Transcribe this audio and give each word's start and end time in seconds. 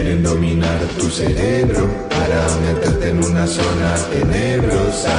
Quieren 0.00 0.22
dominar 0.22 0.80
tu 0.98 1.10
cerebro 1.10 1.86
para 2.08 2.40
meterte 2.64 3.10
en 3.10 3.22
una 3.22 3.46
zona 3.46 3.94
tenebrosa. 4.10 5.12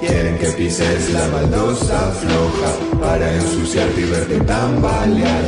Quieren 0.00 0.36
que 0.38 0.48
pises 0.48 1.12
la 1.12 1.28
baldosa 1.28 2.10
floja 2.10 2.98
para 3.00 3.32
ensuciarte 3.32 4.00
y 4.00 4.04
verte 4.10 4.40
tambalear. 4.40 5.44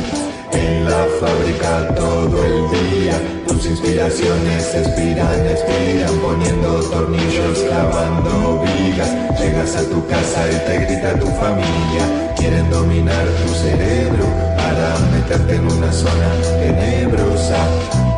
En 0.53 0.85
la 0.85 1.05
fábrica 1.19 1.93
todo 1.93 2.45
el 2.45 2.71
día, 2.71 3.19
tus 3.49 3.65
inspiraciones 3.65 4.73
expiran, 4.73 5.45
expiran, 5.45 6.17
poniendo 6.23 6.79
tornillos, 6.89 7.59
clavando 7.67 8.63
vigas. 8.63 9.11
Llegas 9.41 9.75
a 9.75 9.83
tu 9.89 10.07
casa 10.07 10.47
y 10.49 10.55
te 10.55 10.85
grita 10.85 11.19
tu 11.19 11.27
familia. 11.27 12.33
Quieren 12.37 12.69
dominar 12.69 13.25
tu 13.45 13.53
cerebro 13.55 14.25
para 14.55 14.97
meterte 15.11 15.55
en 15.55 15.69
una 15.69 15.91
zona 15.91 16.29
tenebrosa. 16.61 17.58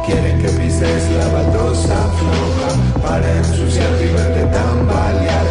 Quieren 0.05 0.41
que 0.41 0.49
pises 0.49 1.11
la 1.11 1.27
baldosa 1.27 1.95
floja 2.17 3.01
para 3.07 3.37
ensuciarte 3.37 4.05
y 4.05 4.13
verte 4.13 4.45
tambalear. 4.45 5.45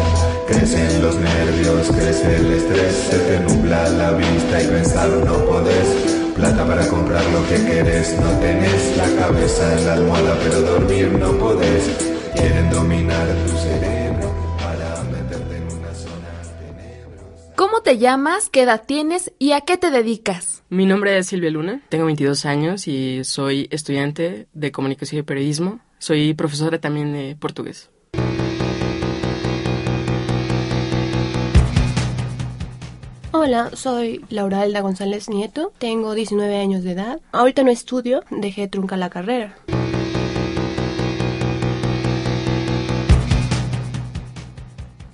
Crecen 0.47 1.01
los 1.01 1.15
nervios, 1.15 1.87
crece 1.87 2.35
el 2.35 2.51
estrés, 2.53 2.93
se 3.09 3.19
te 3.19 3.39
nubla 3.39 3.87
la 3.89 4.11
vista 4.11 4.61
y 4.61 4.67
pensar 4.67 5.09
no 5.09 5.33
podés. 5.45 5.87
Plata 6.35 6.65
para 6.65 6.85
comprar 6.89 7.23
lo 7.27 7.47
que 7.47 7.63
querés, 7.65 8.13
no 8.19 8.29
tenés 8.39 8.97
la 8.97 9.21
cabeza 9.21 9.77
en 9.77 9.85
la 9.85 9.93
almohada, 9.93 10.37
pero 10.43 10.61
dormir 10.61 11.11
no 11.13 11.31
podés. 11.37 11.89
Quieren 12.35 12.69
dominar 12.69 13.27
tu 13.45 13.57
cerebro 13.57 14.33
para 14.57 15.03
meterte 15.03 15.55
en 15.55 15.63
una 15.63 15.93
zona 15.93 16.41
tenebrosa. 16.59 17.55
¿Cómo 17.55 17.81
te 17.81 17.97
llamas? 17.97 18.49
¿Qué 18.49 18.63
edad 18.63 18.83
tienes? 18.85 19.31
¿Y 19.39 19.53
a 19.53 19.61
qué 19.61 19.77
te 19.77 19.91
dedicas? 19.91 20.50
Mi 20.73 20.85
nombre 20.85 21.17
es 21.17 21.27
Silvia 21.27 21.51
Luna, 21.51 21.81
tengo 21.89 22.05
22 22.05 22.45
años 22.45 22.87
y 22.87 23.25
soy 23.25 23.67
estudiante 23.71 24.47
de 24.53 24.71
comunicación 24.71 25.19
y 25.19 25.23
periodismo. 25.23 25.81
Soy 25.99 26.33
profesora 26.33 26.79
también 26.79 27.11
de 27.11 27.35
portugués. 27.35 27.89
Hola, 33.33 33.71
soy 33.73 34.23
Laura 34.29 34.61
Alda 34.61 34.79
González 34.79 35.27
Nieto, 35.27 35.73
tengo 35.77 36.13
19 36.13 36.57
años 36.57 36.85
de 36.85 36.91
edad. 36.93 37.19
Ahorita 37.33 37.63
no 37.63 37.69
estudio, 37.69 38.23
dejé 38.29 38.69
trunca 38.69 38.95
la 38.95 39.09
carrera. 39.09 39.57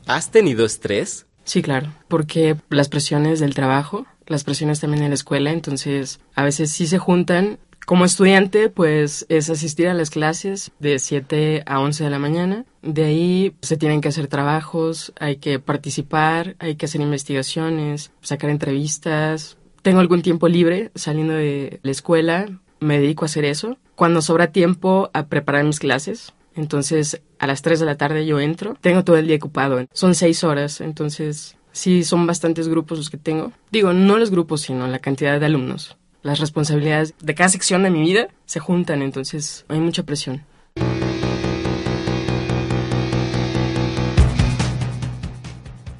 ¿Has 0.06 0.30
tenido 0.30 0.68
estrés? 0.68 1.26
Sí, 1.46 1.64
claro, 1.64 1.92
porque 2.08 2.58
las 2.70 2.90
presiones 2.90 3.40
del 3.40 3.56
trabajo, 3.56 4.06
las 4.28 4.44
presiones 4.44 4.80
también 4.80 5.04
en 5.04 5.10
la 5.10 5.16
escuela, 5.16 5.52
entonces 5.52 6.20
a 6.36 6.44
veces 6.44 6.72
sí 6.72 6.88
se 6.88 6.98
juntan. 6.98 7.60
Como 7.86 8.04
estudiante, 8.04 8.70
pues 8.70 9.26
es 9.30 9.50
asistir 9.50 9.88
a 9.88 9.94
las 9.94 10.10
clases 10.10 10.72
de 10.80 11.00
7 11.00 11.64
a 11.66 11.80
11 11.80 12.04
de 12.04 12.10
la 12.10 12.20
mañana. 12.20 12.66
De 12.82 13.06
ahí 13.06 13.56
se 13.62 13.78
tienen 13.78 14.02
que 14.02 14.10
hacer 14.10 14.28
trabajos, 14.28 15.14
hay 15.20 15.38
que 15.38 15.60
participar, 15.60 16.58
hay 16.60 16.76
que 16.76 16.86
hacer 16.86 17.00
investigaciones, 17.00 18.12
sacar 18.22 18.50
entrevistas. 18.50 19.58
Tengo 19.84 20.02
algún 20.02 20.22
tiempo 20.22 20.50
libre 20.50 20.92
saliendo 20.96 21.34
de 21.34 21.80
la 21.82 21.92
escuela, 21.92 22.48
me 22.82 23.00
dedico 23.00 23.24
a 23.24 23.28
hacer 23.28 23.46
eso. 23.46 23.78
Cuando 23.96 24.22
sobra 24.22 24.52
tiempo 24.52 25.10
a 25.14 25.28
preparar 25.28 25.64
mis 25.64 25.80
clases, 25.80 26.34
entonces 26.56 27.22
a 27.40 27.48
las 27.48 27.62
3 27.62 27.80
de 27.80 27.86
la 27.86 27.98
tarde 27.98 28.26
yo 28.26 28.40
entro, 28.40 28.76
tengo 28.82 29.04
todo 29.04 29.18
el 29.18 29.28
día 29.28 29.38
ocupado. 29.38 29.86
Son 29.94 30.16
6 30.16 30.44
horas, 30.44 30.82
entonces 30.82 31.57
sí 31.78 32.04
son 32.04 32.26
bastantes 32.28 32.68
grupos 32.68 32.98
los 32.98 33.10
que 33.10 33.18
tengo. 33.18 33.52
Digo, 33.72 33.94
no 33.94 34.18
los 34.18 34.32
grupos, 34.32 34.62
sino 34.62 34.88
la 34.88 35.00
cantidad 35.00 35.40
de 35.40 35.46
alumnos. 35.46 35.96
Las 36.24 36.40
responsabilidades 36.40 37.14
de 37.22 37.36
cada 37.36 37.50
sección 37.50 37.84
de 37.84 37.92
mi 37.92 38.02
vida 38.02 38.28
se 38.46 38.60
juntan, 38.60 39.02
entonces 39.02 39.66
hay 39.70 39.80
mucha 39.80 40.04
presión. 40.04 40.44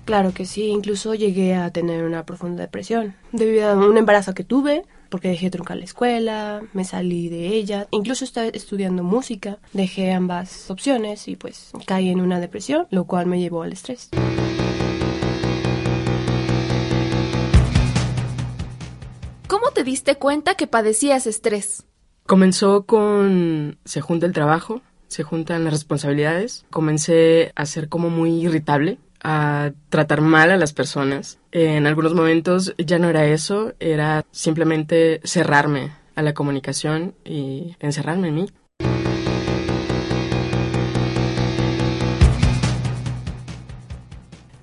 Claro 0.06 0.34
que 0.34 0.46
sí, 0.46 0.68
incluso 0.68 1.16
llegué 1.16 1.54
a 1.56 1.70
tener 1.70 2.06
una 2.06 2.26
profunda 2.26 2.64
depresión 2.64 3.16
debido 3.34 3.70
a 3.70 3.76
un 3.76 3.98
embarazo 3.98 4.34
que 4.34 4.46
tuve, 4.46 4.84
porque 5.10 5.28
dejé 5.28 5.50
truncar 5.50 5.78
la 5.78 5.84
escuela, 5.84 6.62
me 6.74 6.86
salí 6.86 7.28
de 7.28 7.50
ella, 7.50 7.88
incluso 7.92 8.24
estaba 8.24 8.48
estudiando 8.48 9.04
música, 9.04 9.58
dejé 9.74 10.14
ambas 10.14 10.72
opciones 10.72 11.28
y 11.28 11.36
pues 11.36 11.72
caí 11.86 12.10
en 12.10 12.22
una 12.22 12.40
depresión, 12.40 12.88
lo 12.90 13.04
cual 13.04 13.26
me 13.26 13.40
llevó 13.40 13.64
al 13.64 13.74
estrés. 13.74 14.10
Diste 19.88 20.16
cuenta 20.16 20.56
que 20.56 20.68
padecías 20.68 21.28
estrés? 21.28 21.86
Comenzó 22.26 22.86
con 22.86 23.80
se 23.86 24.02
junta 24.02 24.26
el 24.26 24.34
trabajo, 24.34 24.82
se 25.08 25.24
juntan 25.24 25.64
las 25.64 25.72
responsabilidades. 25.72 26.66
Comencé 26.70 27.54
a 27.56 27.66
ser 27.66 27.88
como 27.88 28.10
muy 28.10 28.32
irritable, 28.32 28.98
a 29.24 29.72
tratar 29.90 30.20
mal 30.20 30.52
a 30.52 30.58
las 30.58 30.74
personas. 30.74 31.40
En 31.54 31.88
algunos 31.88 32.14
momentos 32.14 32.76
ya 32.78 33.00
no 33.00 33.10
era 33.10 33.26
eso, 33.28 33.74
era 33.80 34.26
simplemente 34.32 35.22
cerrarme 35.24 35.94
a 36.16 36.22
la 36.22 36.34
comunicación 36.34 37.16
y 37.24 37.76
encerrarme 37.80 38.28
en 38.28 38.36
mí. 38.36 38.50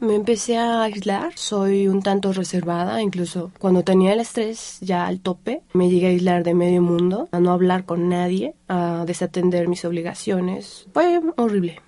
Me 0.04 0.16
empecé 0.16 0.58
a 0.58 0.82
aislar, 0.82 1.32
soy 1.34 1.88
un 1.88 2.02
tanto 2.02 2.34
reservada, 2.34 3.00
incluso 3.00 3.50
cuando 3.58 3.84
tenía 3.84 4.12
el 4.12 4.20
estrés 4.20 4.76
ya 4.82 5.06
al 5.06 5.20
tope, 5.20 5.62
me 5.72 5.88
llegué 5.88 6.08
a 6.08 6.10
aislar 6.10 6.44
de 6.44 6.52
medio 6.52 6.82
mundo, 6.82 7.26
a 7.32 7.40
no 7.40 7.52
hablar 7.52 7.86
con 7.86 8.10
nadie, 8.10 8.54
a 8.68 9.04
desatender 9.06 9.66
mis 9.66 9.82
obligaciones. 9.86 10.86
Fue 10.92 11.22
horrible. 11.36 11.80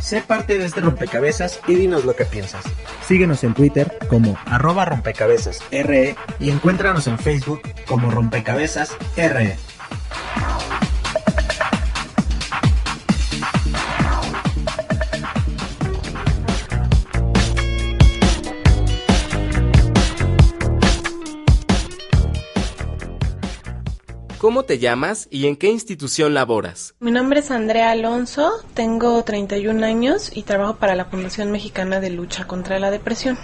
Sé 0.00 0.22
parte 0.22 0.58
de 0.58 0.64
este 0.64 0.80
rompecabezas 0.80 1.60
y 1.68 1.74
dinos 1.76 2.04
lo 2.04 2.16
que 2.16 2.24
piensas. 2.24 2.64
Síguenos 3.06 3.44
en 3.44 3.54
Twitter 3.54 3.96
como 4.08 4.36
arroba 4.44 4.86
rompecabezas 4.86 5.60
RE 5.70 6.16
y 6.40 6.50
encuéntranos 6.50 7.06
en 7.06 7.16
Facebook 7.16 7.62
como 7.86 8.10
rompecabezas 8.10 8.96
RE. 9.16 9.56
¿Cómo 24.52 24.64
te 24.64 24.78
llamas 24.78 25.28
y 25.30 25.46
en 25.46 25.56
qué 25.56 25.68
institución 25.68 26.34
laboras? 26.34 26.94
Mi 27.00 27.10
nombre 27.10 27.40
es 27.40 27.50
Andrea 27.50 27.90
Alonso, 27.90 28.52
tengo 28.74 29.24
31 29.24 29.82
años 29.82 30.30
y 30.30 30.42
trabajo 30.42 30.76
para 30.76 30.94
la 30.94 31.06
Fundación 31.06 31.50
Mexicana 31.50 32.00
de 32.00 32.10
Lucha 32.10 32.46
contra 32.46 32.78
la 32.78 32.90
Depresión. 32.90 33.38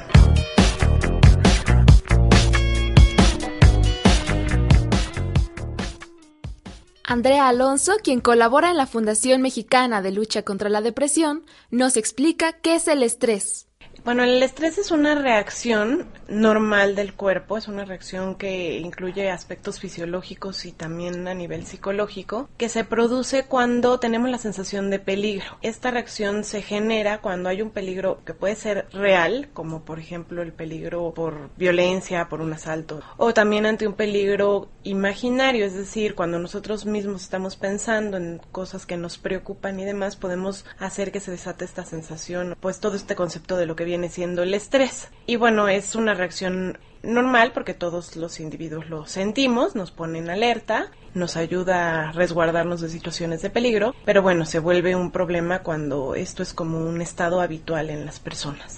Andrea 7.05 7.49
Alonso, 7.49 7.93
quien 8.05 8.21
colabora 8.21 8.69
en 8.69 8.77
la 8.77 8.87
Fundación 8.87 9.41
Mexicana 9.41 10.03
de 10.03 10.13
Lucha 10.13 10.43
contra 10.43 10.69
la 10.69 10.83
Depresión, 10.83 11.47
nos 11.71 11.97
explica 11.97 12.53
qué 12.53 12.75
es 12.75 12.87
el 12.87 13.03
estrés. 13.03 13.68
Bueno, 14.05 14.23
el 14.23 14.43
estrés 14.43 14.79
es 14.79 14.91
una 14.91 15.15
reacción 15.15 16.07
normal 16.29 16.95
del 16.95 17.15
cuerpo, 17.15 17.59
es 17.59 17.69
una 17.69 17.85
reacción 17.85 18.37
que 18.37 18.79
incluye 18.79 19.31
aspectos 19.31 19.81
fisiológicos 19.81 20.65
y 20.65 20.73
también 20.73 21.27
a 21.29 21.35
nivel 21.35 21.67
psicológico, 21.67 22.49
que 22.57 22.69
se 22.69 22.85
produce 22.85 23.45
cuando 23.45 23.99
tenemos 23.99 24.31
la 24.31 24.39
sensación 24.39 24.91
de 24.91 24.99
peligro. 24.99 25.59
Esta 25.63 25.91
reacción 25.91 26.45
se 26.45 26.63
genera 26.63 27.21
cuando 27.21 27.49
hay 27.49 27.63
un 27.63 27.71
peligro 27.71 28.21
que 28.25 28.35
puede 28.35 28.57
ser 28.57 28.87
real, 28.93 29.49
como 29.53 29.85
por 29.85 29.99
ejemplo 29.99 30.43
el 30.43 30.53
peligro 30.53 31.13
por 31.15 31.51
violencia, 31.57 32.29
por 32.29 32.41
un 32.41 32.53
asalto, 32.53 33.03
o 33.17 33.35
también 33.35 33.67
ante 33.67 33.87
un 33.87 33.95
peligro 33.95 34.69
imaginario, 34.85 35.65
es 35.65 35.75
decir, 35.75 36.15
cuando 36.15 36.39
nosotros 36.39 36.87
mismos 36.87 37.23
estamos 37.23 37.57
pensando 37.57 38.17
en 38.17 38.41
cosas 38.53 38.87
que 38.87 38.97
nos 38.97 39.19
preocupan 39.19 39.81
y 39.81 39.85
demás, 39.85 40.17
podemos 40.17 40.65
hacer 40.79 41.13
que 41.13 41.21
se 41.21 41.31
desate 41.31 41.65
esta 41.65 41.85
sensación, 41.85 42.57
pues 42.61 42.81
todo 42.81 42.97
este 42.97 43.15
concepto 43.15 43.57
de 43.57 43.67
lo 43.67 43.77
que 43.77 43.85
viene 43.89 44.11
siendo 44.11 44.43
el 44.43 44.55
estrés. 44.55 45.09
Y 45.27 45.37
bueno, 45.37 45.67
es 45.69 45.95
una 45.95 46.15
reacción 46.15 46.79
normal 47.03 47.53
porque 47.53 47.75
todos 47.75 48.17
los 48.17 48.39
individuos 48.39 48.89
lo 48.91 49.07
sentimos, 49.07 49.75
nos 49.75 49.91
pone 49.91 50.19
en 50.19 50.31
alerta 50.31 50.91
nos 51.15 51.37
ayuda 51.37 52.09
a 52.09 52.13
resguardarnos 52.13 52.81
de 52.81 52.89
situaciones 52.89 53.43
de 53.43 53.51
peligro, 53.51 53.95
pero 54.05 54.23
bueno, 54.23 54.45
se 54.45 54.59
vuelve 54.59 54.95
un 54.95 55.11
problema 55.11 55.63
cuando 55.63 56.15
esto 56.15 56.43
es 56.43 56.53
como 56.55 56.79
un 56.79 57.01
estado 57.01 57.41
habitual 57.41 57.91
en 57.91 58.07
las 58.07 58.21
personas. 58.21 58.77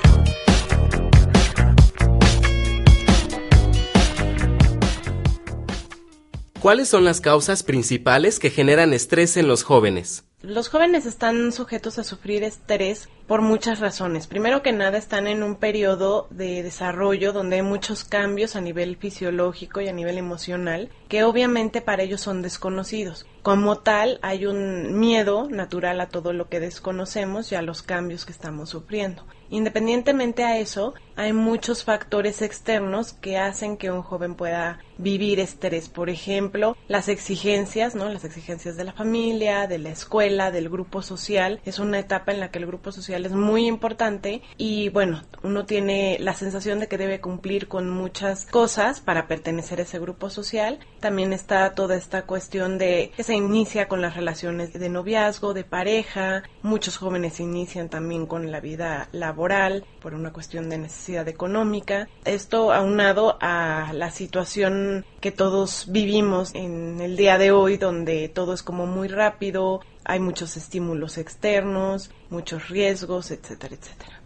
¿Cuáles 6.60 6.90
son 6.90 7.06
las 7.06 7.22
causas 7.22 7.62
principales 7.62 8.38
que 8.38 8.50
generan 8.50 8.92
estrés 8.92 9.38
en 9.38 9.48
los 9.48 9.62
jóvenes? 9.62 10.24
Los 10.42 10.68
jóvenes 10.68 11.06
están 11.06 11.52
sujetos 11.52 11.98
a 11.98 12.04
sufrir 12.04 12.44
estrés 12.44 13.08
por 13.26 13.40
muchas 13.40 13.80
razones. 13.80 14.26
Primero 14.26 14.62
que 14.62 14.72
nada 14.72 14.98
están 14.98 15.26
en 15.26 15.42
un 15.42 15.56
periodo 15.56 16.26
de 16.30 16.62
desarrollo 16.62 17.32
donde 17.32 17.56
hay 17.56 17.62
muchos 17.62 18.04
cambios 18.04 18.56
a 18.56 18.60
nivel 18.60 18.96
fisiológico 18.96 19.80
y 19.80 19.88
a 19.88 19.92
nivel 19.94 20.18
emocional 20.18 20.90
que 21.08 21.24
obviamente 21.24 21.80
para 21.80 22.02
ellos 22.02 22.20
son 22.20 22.42
desconocidos. 22.42 23.26
Como 23.42 23.78
tal, 23.78 24.18
hay 24.20 24.44
un 24.44 24.98
miedo 24.98 25.48
natural 25.48 25.98
a 26.00 26.08
todo 26.08 26.34
lo 26.34 26.50
que 26.50 26.60
desconocemos 26.60 27.52
y 27.52 27.54
a 27.54 27.62
los 27.62 27.82
cambios 27.82 28.26
que 28.26 28.32
estamos 28.32 28.68
sufriendo. 28.68 29.24
Independientemente 29.48 30.44
a 30.44 30.58
eso, 30.58 30.94
hay 31.20 31.34
muchos 31.34 31.84
factores 31.84 32.40
externos 32.40 33.12
que 33.12 33.36
hacen 33.36 33.76
que 33.76 33.90
un 33.90 34.00
joven 34.00 34.34
pueda 34.36 34.78
vivir 34.96 35.38
estrés. 35.38 35.90
Por 35.90 36.08
ejemplo, 36.08 36.78
las 36.88 37.08
exigencias, 37.08 37.94
¿no? 37.94 38.08
Las 38.08 38.24
exigencias 38.24 38.78
de 38.78 38.84
la 38.84 38.94
familia, 38.94 39.66
de 39.66 39.78
la 39.78 39.90
escuela, 39.90 40.50
del 40.50 40.70
grupo 40.70 41.02
social. 41.02 41.60
Es 41.66 41.78
una 41.78 41.98
etapa 41.98 42.32
en 42.32 42.40
la 42.40 42.50
que 42.50 42.58
el 42.58 42.66
grupo 42.66 42.90
social 42.90 43.26
es 43.26 43.32
muy 43.32 43.66
importante 43.66 44.40
y 44.56 44.88
bueno, 44.88 45.22
uno 45.42 45.66
tiene 45.66 46.16
la 46.20 46.32
sensación 46.32 46.80
de 46.80 46.88
que 46.88 46.96
debe 46.96 47.20
cumplir 47.20 47.68
con 47.68 47.90
muchas 47.90 48.46
cosas 48.46 49.00
para 49.00 49.26
pertenecer 49.28 49.78
a 49.80 49.82
ese 49.82 49.98
grupo 49.98 50.30
social. 50.30 50.78
También 51.00 51.34
está 51.34 51.74
toda 51.74 51.96
esta 51.96 52.22
cuestión 52.22 52.78
de 52.78 53.12
que 53.14 53.24
se 53.24 53.34
inicia 53.34 53.88
con 53.88 54.00
las 54.00 54.16
relaciones 54.16 54.72
de 54.72 54.88
noviazgo, 54.88 55.52
de 55.52 55.64
pareja. 55.64 56.44
Muchos 56.62 56.96
jóvenes 56.96 57.40
inician 57.40 57.90
también 57.90 58.24
con 58.24 58.50
la 58.50 58.60
vida 58.60 59.10
laboral 59.12 59.84
por 60.00 60.14
una 60.14 60.32
cuestión 60.32 60.70
de 60.70 60.78
necesidad 60.78 61.09
económica. 61.18 62.08
Esto 62.24 62.72
aunado 62.72 63.36
a 63.40 63.92
la 63.92 64.10
situación 64.10 65.04
que 65.20 65.32
todos 65.32 65.86
vivimos 65.88 66.54
en 66.54 67.00
el 67.00 67.16
día 67.16 67.38
de 67.38 67.50
hoy, 67.50 67.76
donde 67.76 68.28
todo 68.28 68.54
es 68.54 68.62
como 68.62 68.86
muy 68.86 69.08
rápido, 69.08 69.80
hay 70.04 70.20
muchos 70.20 70.56
estímulos 70.56 71.18
externos, 71.18 72.10
muchos 72.30 72.68
riesgos, 72.68 73.30
etcétera, 73.30 73.76
etcétera. 73.76 74.20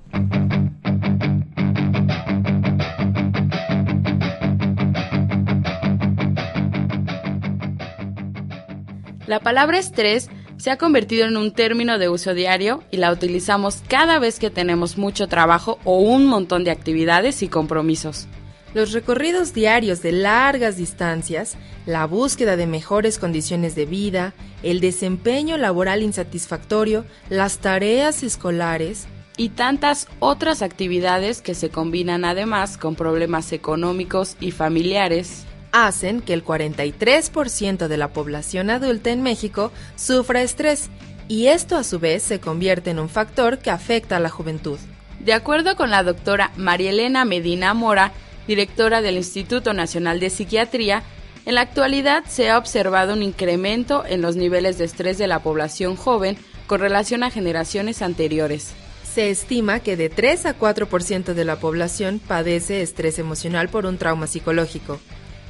La 9.26 9.40
palabra 9.40 9.78
estrés 9.78 10.28
se 10.56 10.70
ha 10.70 10.78
convertido 10.78 11.26
en 11.26 11.36
un 11.36 11.52
término 11.52 11.98
de 11.98 12.08
uso 12.08 12.34
diario 12.34 12.82
y 12.90 12.98
la 12.98 13.12
utilizamos 13.12 13.82
cada 13.88 14.18
vez 14.18 14.38
que 14.38 14.50
tenemos 14.50 14.96
mucho 14.98 15.28
trabajo 15.28 15.78
o 15.84 15.98
un 15.98 16.26
montón 16.26 16.64
de 16.64 16.70
actividades 16.70 17.42
y 17.42 17.48
compromisos. 17.48 18.26
Los 18.72 18.92
recorridos 18.92 19.54
diarios 19.54 20.02
de 20.02 20.12
largas 20.12 20.76
distancias, 20.76 21.56
la 21.86 22.06
búsqueda 22.06 22.56
de 22.56 22.66
mejores 22.66 23.18
condiciones 23.18 23.74
de 23.74 23.86
vida, 23.86 24.34
el 24.62 24.80
desempeño 24.80 25.56
laboral 25.56 26.02
insatisfactorio, 26.02 27.04
las 27.28 27.58
tareas 27.58 28.22
escolares 28.24 29.06
y 29.36 29.50
tantas 29.50 30.08
otras 30.18 30.62
actividades 30.62 31.40
que 31.40 31.54
se 31.54 31.68
combinan 31.68 32.24
además 32.24 32.76
con 32.76 32.96
problemas 32.96 33.52
económicos 33.52 34.36
y 34.40 34.50
familiares 34.50 35.46
hacen 35.74 36.20
que 36.20 36.32
el 36.32 36.44
43% 36.44 37.88
de 37.88 37.96
la 37.96 38.12
población 38.12 38.70
adulta 38.70 39.10
en 39.10 39.22
México 39.22 39.72
sufra 39.96 40.40
estrés 40.40 40.88
y 41.26 41.48
esto 41.48 41.76
a 41.76 41.82
su 41.82 41.98
vez 41.98 42.22
se 42.22 42.38
convierte 42.38 42.90
en 42.90 43.00
un 43.00 43.08
factor 43.08 43.58
que 43.58 43.70
afecta 43.70 44.16
a 44.16 44.20
la 44.20 44.30
juventud. 44.30 44.78
De 45.18 45.32
acuerdo 45.32 45.74
con 45.74 45.90
la 45.90 46.04
doctora 46.04 46.52
Marielena 46.56 47.24
Medina 47.24 47.74
Mora, 47.74 48.12
directora 48.46 49.02
del 49.02 49.16
Instituto 49.16 49.72
Nacional 49.72 50.20
de 50.20 50.30
Psiquiatría, 50.30 51.02
en 51.44 51.56
la 51.56 51.62
actualidad 51.62 52.24
se 52.28 52.50
ha 52.50 52.58
observado 52.58 53.12
un 53.12 53.24
incremento 53.24 54.04
en 54.06 54.22
los 54.22 54.36
niveles 54.36 54.78
de 54.78 54.84
estrés 54.84 55.18
de 55.18 55.26
la 55.26 55.40
población 55.40 55.96
joven 55.96 56.38
con 56.68 56.78
relación 56.78 57.24
a 57.24 57.30
generaciones 57.30 58.00
anteriores. 58.00 58.74
Se 59.02 59.30
estima 59.30 59.80
que 59.80 59.96
de 59.96 60.08
3 60.08 60.46
a 60.46 60.58
4% 60.58 61.34
de 61.34 61.44
la 61.44 61.56
población 61.56 62.20
padece 62.24 62.80
estrés 62.80 63.18
emocional 63.18 63.68
por 63.68 63.86
un 63.86 63.98
trauma 63.98 64.28
psicológico. 64.28 65.00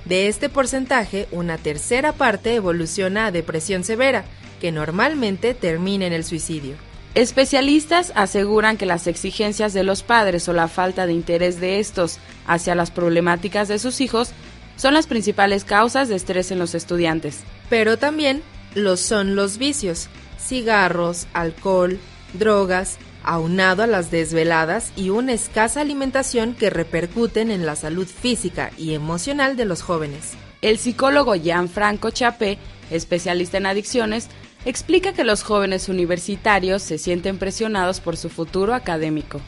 De 0.05 0.29
este 0.29 0.49
porcentaje, 0.49 1.29
una 1.33 1.56
tercera 1.56 2.12
parte 2.12 2.55
evoluciona 2.55 3.27
a 3.27 3.31
depresión 3.33 3.85
severa, 3.85 4.25
que 4.61 4.71
normalmente 4.71 5.55
termina 5.55 6.06
en 6.06 6.12
el 6.12 6.25
suicidio. 6.25 6.77
Especialistas 7.15 8.12
aseguran 8.17 8.77
que 8.77 8.87
las 8.87 9.06
exigencias 9.06 9.73
de 9.73 9.85
los 9.85 10.03
padres 10.03 10.49
o 10.49 10.53
la 10.53 10.69
falta 10.69 11.06
de 11.06 11.12
interés 11.12 11.61
de 11.61 11.79
estos 11.79 12.19
hacia 12.47 12.75
las 12.75 12.91
problemáticas 12.91 13.69
de 13.69 13.79
sus 13.79 14.01
hijos 14.01 14.33
son 14.77 14.95
las 14.95 15.06
principales 15.06 15.65
causas 15.65 16.09
de 16.09 16.17
estrés 16.17 16.51
en 16.51 16.59
los 16.59 16.75
estudiantes. 16.75 17.41
Pero 17.71 17.97
también 17.99 18.43
lo 18.75 18.97
son 18.97 19.37
los 19.37 19.59
vicios, 19.59 20.09
cigarros, 20.39 21.29
alcohol, 21.33 21.99
drogas, 22.33 22.99
aunado 23.25 23.82
a 23.82 23.87
las 23.87 24.11
desveladas 24.11 24.93
y 24.97 25.11
una 25.11 25.32
escasa 25.32 25.81
alimentación 25.81 26.55
que 26.55 26.71
repercuten 26.71 27.50
en 27.50 27.67
la 27.67 27.76
salud 27.76 28.06
física 28.06 28.71
y 28.79 28.94
emocional 28.94 29.56
de 29.56 29.65
los 29.65 29.82
jóvenes. 29.82 30.35
El 30.62 30.79
psicólogo 30.79 31.35
Gianfranco 31.35 32.11
Chapé, 32.11 32.59
especialista 32.91 33.59
en 33.59 33.67
adicciones, 33.67 34.29
explica 34.65 35.12
que 35.12 35.25
los 35.25 35.43
jóvenes 35.43 35.88
universitarios 35.88 36.82
se 36.82 36.99
sienten 36.99 37.38
presionados 37.38 38.00
por 38.00 38.17
su 38.17 38.31
futuro 38.31 38.75
académico, 38.75 39.41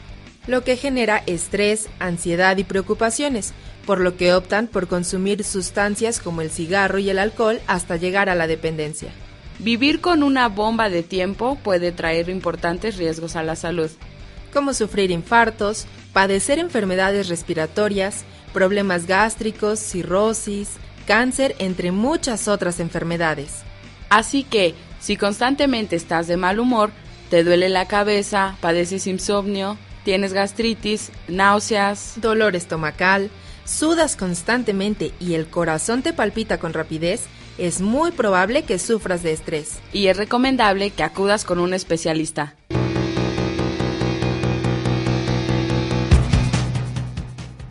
lo 0.47 0.63
que 0.63 0.77
genera 0.77 1.23
estrés, 1.25 1.87
ansiedad 1.99 2.57
y 2.57 2.63
preocupaciones, 2.63 3.53
por 3.85 3.99
lo 3.99 4.17
que 4.17 4.33
optan 4.33 4.67
por 4.67 4.87
consumir 4.87 5.43
sustancias 5.43 6.19
como 6.19 6.41
el 6.41 6.51
cigarro 6.51 6.99
y 6.99 7.09
el 7.09 7.19
alcohol 7.19 7.61
hasta 7.67 7.95
llegar 7.95 8.29
a 8.29 8.35
la 8.35 8.47
dependencia. 8.47 9.11
Vivir 9.59 10.01
con 10.01 10.21
una 10.21 10.49
bomba 10.49 10.89
de 10.89 11.01
tiempo 11.01 11.57
puede 11.63 11.91
traer 11.91 12.29
importantes 12.29 12.97
riesgos 12.97 13.35
a 13.35 13.43
la 13.43 13.55
salud, 13.55 13.89
como 14.53 14.73
sufrir 14.73 15.09
infartos, 15.09 15.87
padecer 16.13 16.59
enfermedades 16.59 17.27
respiratorias, 17.27 18.23
problemas 18.53 19.07
gástricos, 19.07 19.79
cirrosis, 19.79 20.69
cáncer, 21.07 21.55
entre 21.57 21.91
muchas 21.91 22.47
otras 22.47 22.79
enfermedades. 22.79 23.63
Así 24.09 24.43
que, 24.43 24.75
si 24.99 25.17
constantemente 25.17 25.95
estás 25.95 26.27
de 26.27 26.37
mal 26.37 26.59
humor, 26.59 26.91
te 27.29 27.43
duele 27.43 27.69
la 27.69 27.87
cabeza, 27.87 28.55
padeces 28.61 29.07
insomnio, 29.07 29.77
tienes 30.03 30.33
gastritis, 30.33 31.11
náuseas, 31.27 32.13
dolor 32.17 32.55
estomacal, 32.55 33.29
sudas 33.65 34.15
constantemente 34.15 35.11
y 35.19 35.33
el 35.33 35.47
corazón 35.47 36.03
te 36.03 36.13
palpita 36.13 36.57
con 36.57 36.73
rapidez, 36.73 37.23
es 37.57 37.81
muy 37.81 38.11
probable 38.11 38.63
que 38.63 38.79
sufras 38.79 39.23
de 39.23 39.33
estrés. 39.33 39.79
Y 39.93 40.07
es 40.07 40.17
recomendable 40.17 40.91
que 40.91 41.03
acudas 41.03 41.45
con 41.45 41.59
un 41.59 41.73
especialista. 41.73 42.55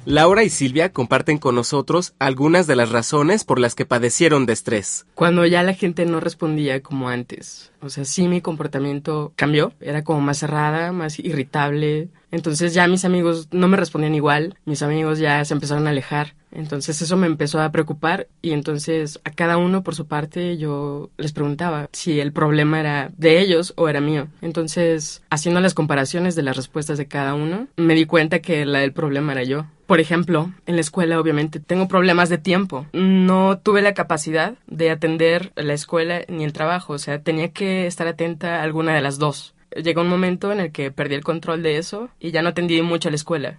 Laura 0.07 0.45
y 0.45 0.51
Silvia 0.51 0.93
comparten 0.93 1.37
con 1.37 1.57
nosotros 1.57 2.15
algunas 2.21 2.69
de 2.69 2.77
las 2.77 2.91
razones 2.91 3.43
por 3.43 3.59
las 3.59 3.75
que 3.75 3.87
padecieron 3.87 4.47
de 4.47 4.53
estrés. 4.53 5.05
Cuando 5.17 5.45
ya 5.47 5.65
la 5.65 5.75
gente 5.75 6.07
no 6.07 6.21
respondía 6.21 6.81
como 6.81 7.09
antes. 7.09 7.73
O 7.81 7.89
sea, 7.89 8.05
sí 8.05 8.29
mi 8.29 8.41
comportamiento 8.41 9.33
cambió. 9.35 9.73
Era 9.81 10.05
como 10.05 10.21
más 10.21 10.39
cerrada, 10.39 10.93
más 10.93 11.19
irritable. 11.19 12.09
Entonces 12.31 12.73
ya 12.73 12.87
mis 12.87 13.05
amigos 13.05 13.49
no 13.51 13.67
me 13.67 13.77
respondían 13.77 14.15
igual. 14.15 14.57
Mis 14.65 14.83
amigos 14.83 15.19
ya 15.19 15.45
se 15.45 15.55
empezaron 15.55 15.89
a 15.89 15.91
alejar. 15.91 16.36
Entonces 16.53 17.03
eso 17.03 17.17
me 17.17 17.27
empezó 17.27 17.61
a 17.61 17.71
preocupar 17.71 18.29
y 18.43 18.53
entonces 18.53 19.21
a 19.25 19.31
cada 19.31 19.57
uno 19.57 19.83
por 19.83 19.95
su 19.95 20.07
parte 20.07 20.57
yo 20.57 21.11
les 21.17 21.33
preguntaba 21.33 21.89
si 21.93 22.21
el 22.21 22.33
problema 22.33 22.81
era 22.81 23.11
de 23.17 23.41
ellos 23.41 23.75
o 23.77 23.89
era 23.89 24.01
mío. 24.01 24.29
Entonces, 24.41 25.23
haciendo 25.31 25.61
las 25.61 25.75
comparaciones 25.75 26.35
de 26.35 26.43
las 26.43 26.57
respuestas 26.57 26.99
de 26.99 27.07
cada 27.07 27.35
uno, 27.35 27.69
me 27.77 27.95
di 27.95 28.07
cuenta 28.07 28.41
que 28.41 28.65
la 28.65 28.81
del 28.81 28.93
problema 28.93 29.33
era 29.33 29.43
yo. 29.43 29.67
Por 29.87 30.01
ejemplo, 30.01 30.53
en 30.67 30.75
la 30.75 30.81
escuela 30.81 31.21
obviamente 31.21 31.61
tengo 31.61 31.87
problemas 31.87 32.29
de 32.29 32.39
tiempo. 32.39 32.87
No 32.93 33.59
tuve 33.59 33.83
la 33.83 33.95
capacidad 33.95 34.55
de 34.67 34.91
atender 34.91 35.53
la 35.55 35.75
escuela 35.75 36.23
ni 36.29 36.45
el 36.45 36.53
trabajo, 36.53 36.95
o 36.95 36.99
sea, 36.99 37.23
tenía 37.23 37.53
que 37.53 37.87
estar 37.87 38.09
atenta 38.09 38.57
a 38.57 38.63
alguna 38.63 38.95
de 38.95 39.01
las 39.01 39.19
dos. 39.19 39.55
Llegó 39.71 40.01
un 40.01 40.09
momento 40.09 40.53
en 40.53 40.61
el 40.61 40.73
que 40.73 40.91
perdí 40.91 41.15
el 41.15 41.25
control 41.25 41.63
de 41.63 41.79
eso 41.79 42.09
y 42.19 42.31
ya 42.31 42.43
no 42.43 42.49
atendí 42.49 42.81
mucho 42.83 43.09
a 43.09 43.13
la 43.13 43.17
escuela. 43.17 43.57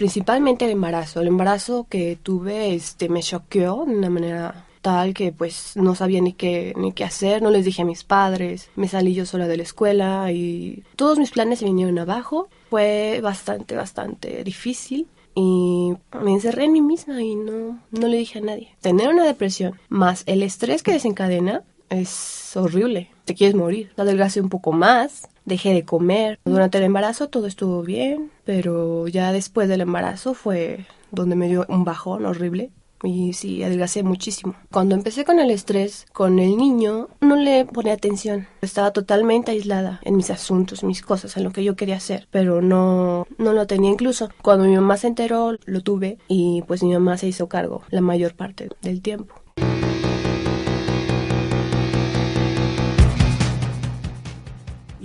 Principalmente 0.00 0.64
el 0.64 0.70
embarazo. 0.70 1.20
El 1.20 1.26
embarazo 1.26 1.86
que 1.86 2.16
tuve 2.22 2.74
este 2.74 3.10
me 3.10 3.22
choqueó 3.22 3.84
de 3.84 3.94
una 3.94 4.08
manera 4.08 4.64
tal 4.80 5.12
que 5.12 5.30
pues 5.30 5.72
no 5.76 5.94
sabía 5.94 6.22
ni 6.22 6.32
qué 6.32 6.72
ni 6.78 6.92
qué 6.92 7.04
hacer, 7.04 7.42
no 7.42 7.50
les 7.50 7.66
dije 7.66 7.82
a 7.82 7.84
mis 7.84 8.02
padres, 8.02 8.70
me 8.76 8.88
salí 8.88 9.12
yo 9.12 9.26
sola 9.26 9.46
de 9.46 9.58
la 9.58 9.62
escuela 9.62 10.32
y 10.32 10.84
todos 10.96 11.18
mis 11.18 11.32
planes 11.32 11.58
se 11.58 11.66
vinieron 11.66 11.98
abajo. 11.98 12.48
Fue 12.70 13.20
bastante 13.22 13.76
bastante 13.76 14.42
difícil 14.42 15.06
y 15.34 15.92
me 16.18 16.32
encerré 16.32 16.64
en 16.64 16.72
mí 16.72 16.80
misma 16.80 17.22
y 17.22 17.34
no, 17.34 17.78
no 17.90 18.08
le 18.08 18.16
dije 18.16 18.38
a 18.38 18.42
nadie. 18.42 18.74
Tener 18.80 19.10
una 19.10 19.24
depresión 19.24 19.78
más 19.90 20.22
el 20.24 20.42
estrés 20.42 20.82
que 20.82 20.92
desencadena 20.92 21.62
es 21.90 22.56
horrible. 22.56 23.10
Te 23.24 23.34
quieres 23.34 23.54
morir. 23.54 23.92
Adelgacé 23.96 24.40
un 24.40 24.48
poco 24.48 24.72
más, 24.72 25.28
dejé 25.44 25.74
de 25.74 25.84
comer. 25.84 26.38
Durante 26.44 26.78
el 26.78 26.84
embarazo 26.84 27.28
todo 27.28 27.46
estuvo 27.46 27.82
bien, 27.82 28.30
pero 28.44 29.06
ya 29.08 29.32
después 29.32 29.68
del 29.68 29.82
embarazo 29.82 30.34
fue 30.34 30.86
donde 31.10 31.36
me 31.36 31.48
dio 31.48 31.66
un 31.68 31.84
bajón 31.84 32.24
horrible. 32.24 32.70
Y 33.02 33.32
sí, 33.32 33.62
adelgacé 33.62 34.02
muchísimo. 34.02 34.54
Cuando 34.70 34.94
empecé 34.94 35.24
con 35.24 35.38
el 35.38 35.50
estrés, 35.50 36.06
con 36.12 36.38
el 36.38 36.56
niño, 36.56 37.08
no 37.20 37.36
le 37.36 37.64
ponía 37.64 37.94
atención. 37.94 38.46
Estaba 38.60 38.92
totalmente 38.92 39.52
aislada 39.52 40.00
en 40.02 40.16
mis 40.16 40.30
asuntos, 40.30 40.84
mis 40.84 41.00
cosas, 41.00 41.34
en 41.36 41.44
lo 41.44 41.50
que 41.50 41.64
yo 41.64 41.76
quería 41.76 41.96
hacer. 41.96 42.28
Pero 42.30 42.60
no, 42.60 43.26
no 43.38 43.52
lo 43.54 43.66
tenía 43.66 43.90
incluso. 43.90 44.28
Cuando 44.42 44.66
mi 44.66 44.74
mamá 44.74 44.98
se 44.98 45.06
enteró, 45.06 45.56
lo 45.64 45.80
tuve. 45.80 46.18
Y 46.28 46.62
pues 46.66 46.82
mi 46.82 46.92
mamá 46.92 47.16
se 47.16 47.28
hizo 47.28 47.48
cargo 47.48 47.82
la 47.88 48.02
mayor 48.02 48.34
parte 48.34 48.68
del 48.82 49.00
tiempo. 49.00 49.34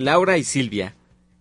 Laura 0.06 0.38
y 0.38 0.44
Silvia, 0.44 0.94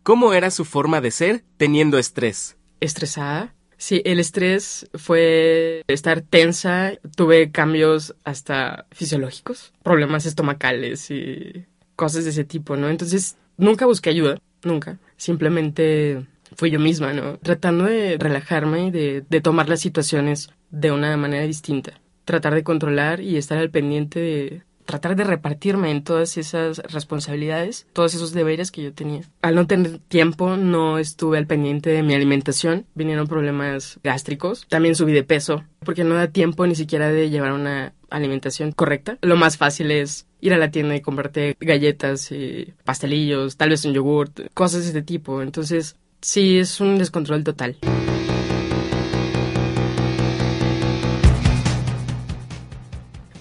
¿cómo 0.02 0.32
era 0.32 0.50
su 0.50 0.64
forma 0.64 1.02
de 1.02 1.10
ser 1.10 1.44
teniendo 1.58 1.98
estrés? 1.98 2.56
¿Estresada? 2.80 3.54
Sí, 3.76 4.00
el 4.06 4.18
estrés 4.18 4.88
fue 4.94 5.82
estar 5.86 6.22
tensa, 6.22 6.94
tuve 7.14 7.50
cambios 7.50 8.14
hasta 8.24 8.86
fisiológicos, 8.90 9.74
problemas 9.82 10.24
estomacales 10.24 11.10
y 11.10 11.66
cosas 11.94 12.24
de 12.24 12.30
ese 12.30 12.44
tipo, 12.44 12.74
¿no? 12.78 12.88
Entonces, 12.88 13.36
nunca 13.58 13.84
busqué 13.84 14.08
ayuda, 14.08 14.38
nunca. 14.62 14.98
Simplemente 15.18 16.24
fui 16.56 16.70
yo 16.70 16.80
misma, 16.80 17.12
¿no? 17.12 17.36
Tratando 17.36 17.84
de 17.84 18.16
relajarme 18.16 18.86
y 18.86 18.90
de, 18.90 19.24
de 19.28 19.40
tomar 19.42 19.68
las 19.68 19.80
situaciones 19.80 20.48
de 20.70 20.90
una 20.90 21.14
manera 21.18 21.44
distinta. 21.44 22.00
Tratar 22.24 22.54
de 22.54 22.64
controlar 22.64 23.20
y 23.20 23.36
estar 23.36 23.58
al 23.58 23.68
pendiente 23.68 24.20
de, 24.20 24.62
tratar 24.84 25.16
de 25.16 25.24
repartirme 25.24 25.90
en 25.90 26.04
todas 26.04 26.36
esas 26.36 26.78
responsabilidades, 26.92 27.86
todos 27.92 28.14
esos 28.14 28.32
deberes 28.32 28.70
que 28.70 28.82
yo 28.82 28.92
tenía. 28.92 29.22
Al 29.42 29.54
no 29.54 29.66
tener 29.66 29.98
tiempo, 29.98 30.56
no 30.56 30.98
estuve 30.98 31.38
al 31.38 31.46
pendiente 31.46 31.90
de 31.90 32.02
mi 32.02 32.14
alimentación, 32.14 32.86
vinieron 32.94 33.26
problemas 33.26 33.98
gástricos, 34.02 34.66
también 34.68 34.94
subí 34.94 35.12
de 35.12 35.22
peso, 35.22 35.64
porque 35.80 36.04
no 36.04 36.14
da 36.14 36.28
tiempo 36.28 36.66
ni 36.66 36.74
siquiera 36.74 37.08
de 37.08 37.30
llevar 37.30 37.52
una 37.52 37.94
alimentación 38.10 38.72
correcta. 38.72 39.18
Lo 39.22 39.36
más 39.36 39.56
fácil 39.56 39.90
es 39.90 40.26
ir 40.40 40.54
a 40.54 40.58
la 40.58 40.70
tienda 40.70 40.94
y 40.94 41.00
comprarte 41.00 41.56
galletas 41.60 42.30
y 42.30 42.74
pastelillos, 42.84 43.56
tal 43.56 43.70
vez 43.70 43.84
un 43.84 43.94
yogurt, 43.94 44.40
cosas 44.54 44.82
de 44.82 44.88
este 44.88 45.02
tipo. 45.02 45.42
Entonces, 45.42 45.96
sí, 46.20 46.58
es 46.58 46.80
un 46.80 46.98
descontrol 46.98 47.44
total. 47.44 47.76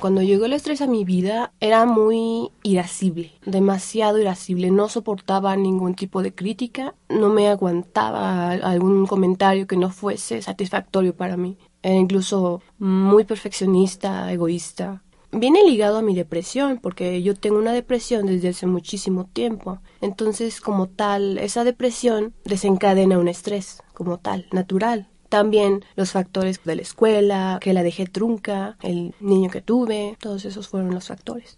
Cuando 0.04 0.22
llegó 0.22 0.44
el 0.44 0.52
estrés 0.52 0.82
a 0.82 0.88
mi 0.88 1.06
vida 1.06 1.54
era 1.62 1.86
muy 1.86 2.52
irascible, 2.62 3.32
demasiado 3.46 4.20
irascible, 4.20 4.70
no 4.70 4.90
soportaba 4.90 5.56
ningún 5.56 5.96
tipo 5.96 6.22
de 6.22 6.36
crítica, 6.36 6.94
no 7.08 7.30
me 7.30 7.48
aguantaba 7.48 8.52
algún 8.52 9.06
comentario 9.08 9.66
que 9.66 9.78
no 9.78 9.92
fuese 9.92 10.42
satisfactorio 10.42 11.16
para 11.16 11.38
mí. 11.38 11.58
Era 11.82 11.96
incluso 11.96 12.62
muy 12.80 13.24
perfeccionista, 13.24 14.30
egoísta. 14.30 15.04
Viene 15.32 15.64
ligado 15.64 16.00
a 16.00 16.02
mi 16.02 16.16
depresión, 16.16 16.80
porque 16.84 17.24
yo 17.24 17.34
tengo 17.34 17.58
una 17.58 17.72
depresión 17.72 18.26
desde 18.26 18.50
hace 18.50 18.68
muchísimo 18.68 19.28
tiempo. 19.32 19.80
Entonces, 20.02 20.60
como 20.60 20.90
tal, 20.90 21.38
esa 21.38 21.64
depresión 21.64 22.34
desencadena 22.44 23.20
un 23.20 23.30
estrés, 23.30 23.82
como 23.94 24.20
tal, 24.20 24.48
natural. 24.52 25.08
También 25.34 25.84
los 25.96 26.12
factores 26.12 26.63
de 26.63 26.75
la 26.75 26.84
escuela, 26.84 27.58
que 27.60 27.74
la 27.74 27.82
dejé 27.82 28.06
trunca, 28.06 28.78
el 28.84 29.16
niño 29.20 29.50
que 29.50 29.62
tuve, 29.62 30.16
todos 30.20 30.46
esos 30.46 30.68
fueron 30.68 30.94
los 30.94 31.08
factores. 31.08 31.58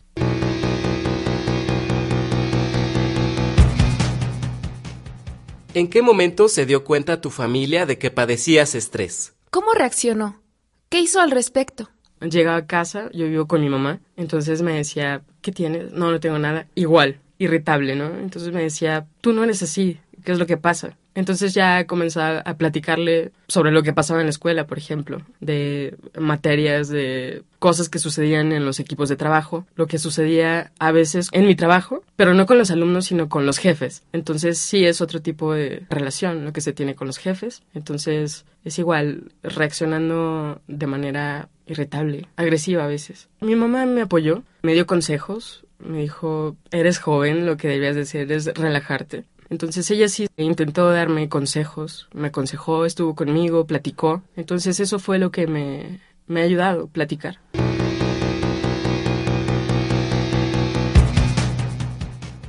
¿En 5.74 5.90
qué 5.90 6.02
momento 6.02 6.48
se 6.48 6.66
dio 6.66 6.86
cuenta 6.86 7.20
tu 7.20 7.30
familia 7.30 7.86
de 7.86 7.98
que 7.98 8.12
padecías 8.12 8.76
estrés? 8.76 9.34
¿Cómo 9.50 9.74
reaccionó? 9.74 10.42
¿Qué 10.88 11.02
hizo 11.02 11.20
al 11.20 11.32
respecto? 11.32 11.90
Llegaba 12.22 12.56
a 12.56 12.68
casa, 12.68 13.10
yo 13.12 13.28
vivo 13.28 13.46
con 13.46 13.60
mi 13.60 13.68
mamá, 13.68 14.00
entonces 14.16 14.62
me 14.62 14.72
decía, 14.72 15.22
¿qué 15.42 15.52
tienes? 15.52 15.92
No, 15.92 16.12
no 16.12 16.22
tengo 16.22 16.40
nada. 16.40 16.66
Igual, 16.76 17.20
irritable, 17.40 17.98
¿no? 17.98 18.06
Entonces 18.06 18.54
me 18.54 18.62
decía, 18.62 19.06
tú 19.20 19.34
no 19.34 19.44
eres 19.44 19.62
así, 19.64 20.00
¿qué 20.24 20.32
es 20.32 20.40
lo 20.40 20.46
que 20.46 20.56
pasa? 20.56 20.96
Entonces 21.16 21.54
ya 21.54 21.88
comenzó 21.88 22.22
a 22.22 22.58
platicarle 22.58 23.32
sobre 23.48 23.72
lo 23.72 23.84
que 23.84 23.94
pasaba 23.94 24.20
en 24.20 24.28
la 24.28 24.32
escuela, 24.32 24.68
por 24.68 24.78
ejemplo, 24.78 25.22
de 25.40 25.96
materias, 26.20 26.90
de 26.90 27.44
cosas 27.58 27.90
que 27.90 28.00
sucedían 28.00 28.52
en 28.52 28.66
los 28.66 28.80
equipos 28.80 29.10
de 29.10 29.16
trabajo, 29.16 29.66
lo 29.76 29.88
que 29.88 29.98
sucedía 29.98 30.72
a 30.78 30.92
veces 30.92 31.30
en 31.32 31.48
mi 31.48 31.56
trabajo, 31.56 32.04
pero 32.16 32.34
no 32.34 32.46
con 32.46 32.58
los 32.58 32.70
alumnos, 32.70 33.06
sino 33.06 33.30
con 33.30 33.46
los 33.46 33.58
jefes. 33.58 34.04
Entonces 34.14 34.58
sí 34.58 34.86
es 34.86 35.02
otro 35.02 35.22
tipo 35.22 35.54
de 35.54 35.84
relación 35.90 36.46
lo 36.46 36.54
que 36.54 36.62
se 36.62 36.74
tiene 36.74 36.96
con 36.96 37.08
los 37.08 37.18
jefes. 37.18 37.64
Entonces 37.74 38.46
es 38.64 38.78
igual, 38.78 39.32
reaccionando 39.42 40.62
de 40.68 40.88
manera 40.88 41.50
irritable, 41.66 42.28
agresiva 42.36 42.84
a 42.84 42.88
veces. 42.88 43.30
Mi 43.42 43.56
mamá 43.56 43.86
me 43.86 44.02
apoyó, 44.02 44.44
me 44.62 44.74
dio 44.74 44.86
consejos, 44.86 45.66
me 45.80 46.00
dijo, 46.00 46.56
eres 46.72 47.00
joven, 47.00 47.46
lo 47.46 47.58
que 47.58 47.68
debías 47.68 47.96
de 47.96 48.02
hacer 48.04 48.32
es 48.32 48.46
relajarte. 48.54 49.24
Entonces 49.50 49.90
ella 49.92 50.08
sí 50.08 50.28
intentó 50.38 50.90
darme 50.90 51.30
consejos, 51.30 52.08
me 52.14 52.28
aconsejó, 52.28 52.86
estuvo 52.86 53.16
conmigo, 53.16 53.66
platicó. 53.66 54.24
Entonces 54.36 54.80
eso 54.80 55.00
fue 55.00 55.20
lo 55.20 55.32
que 55.32 55.48
me, 55.48 56.00
me 56.28 56.42
ha 56.42 56.44
ayudado, 56.44 56.88
platicar. 56.88 57.40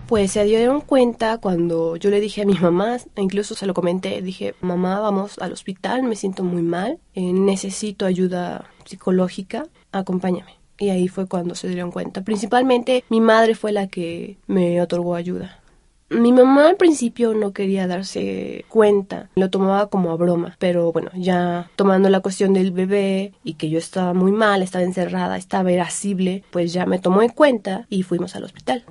Pues 0.07 0.31
se 0.31 0.45
dieron 0.45 0.83
cuenta 0.83 1.39
cuando 1.39 1.97
yo 1.97 2.11
le 2.11 2.21
dije 2.21 2.43
a 2.43 2.47
mi 2.47 2.55
mamá, 2.55 2.97
incluso 3.17 3.57
se 3.57 3.67
lo 3.67 3.75
comenté, 3.75 4.23
dije, 4.23 4.55
mamá, 4.61 5.01
vamos 5.01 5.37
al 5.41 5.53
hospital, 5.53 6.05
me 6.05 6.15
siento 6.15 6.45
muy 6.45 6.63
mal, 6.63 7.01
eh, 7.15 7.33
necesito 7.33 8.07
ayuda 8.07 8.71
psicológica, 8.85 9.67
acompáñame. 9.91 10.55
Y 10.79 10.91
ahí 10.91 11.09
fue 11.09 11.27
cuando 11.27 11.57
se 11.57 11.69
dieron 11.69 11.91
cuenta. 11.91 12.23
Principalmente 12.23 13.03
mi 13.09 13.21
madre 13.21 13.57
fue 13.57 13.73
la 13.73 13.89
que 13.89 14.37
me 14.47 14.81
otorgó 14.81 15.17
ayuda. 15.17 15.61
Mi 16.09 16.31
mamá 16.31 16.69
al 16.69 16.77
principio 16.77 17.35
no 17.35 17.53
quería 17.53 17.89
darse 17.89 18.65
cuenta, 18.69 19.29
lo 19.35 19.51
tomaba 19.51 19.89
como 19.89 20.13
a 20.13 20.17
broma, 20.17 20.55
pero 20.61 20.93
bueno, 20.93 21.11
ya 21.17 21.69
tomando 21.75 22.09
la 22.11 22.21
cuestión 22.21 22.53
del 22.53 22.71
bebé 22.71 23.33
y 23.43 23.55
que 23.55 23.71
yo 23.71 23.79
estaba 23.79 24.15
muy 24.15 24.31
mal, 24.31 24.63
estaba 24.63 24.85
encerrada, 24.85 25.37
estaba 25.37 25.73
irascible, 25.73 26.45
pues 26.53 26.73
ya 26.73 26.87
me 26.87 27.01
tomó 27.01 27.23
en 27.23 27.31
cuenta 27.31 27.87
y 27.91 28.05
fuimos 28.05 28.37
al 28.37 28.45
hospital. 28.45 28.85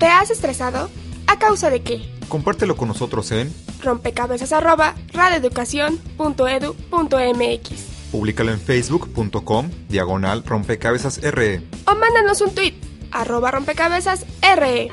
¿Te 0.00 0.06
has 0.06 0.32
estresado? 0.32 0.90
¿A 1.28 1.38
causa 1.38 1.70
de 1.70 1.82
qué? 1.82 2.02
Compártelo 2.28 2.76
con 2.76 2.88
nosotros 2.88 3.30
en 3.30 3.54
rompecabezas 3.84 4.52
arroba 4.52 4.96
radioeducación.edu.mx 5.12 7.93
Públicalo 8.14 8.52
en 8.52 8.60
facebook.com 8.60 9.68
diagonal 9.88 10.44
rompecabezas 10.44 11.20
RE. 11.20 11.62
O 11.88 11.96
mándanos 11.96 12.40
un 12.42 12.54
tweet 12.54 12.74
arroba 13.10 13.50
rompecabezas 13.50 14.24
RE. 14.54 14.88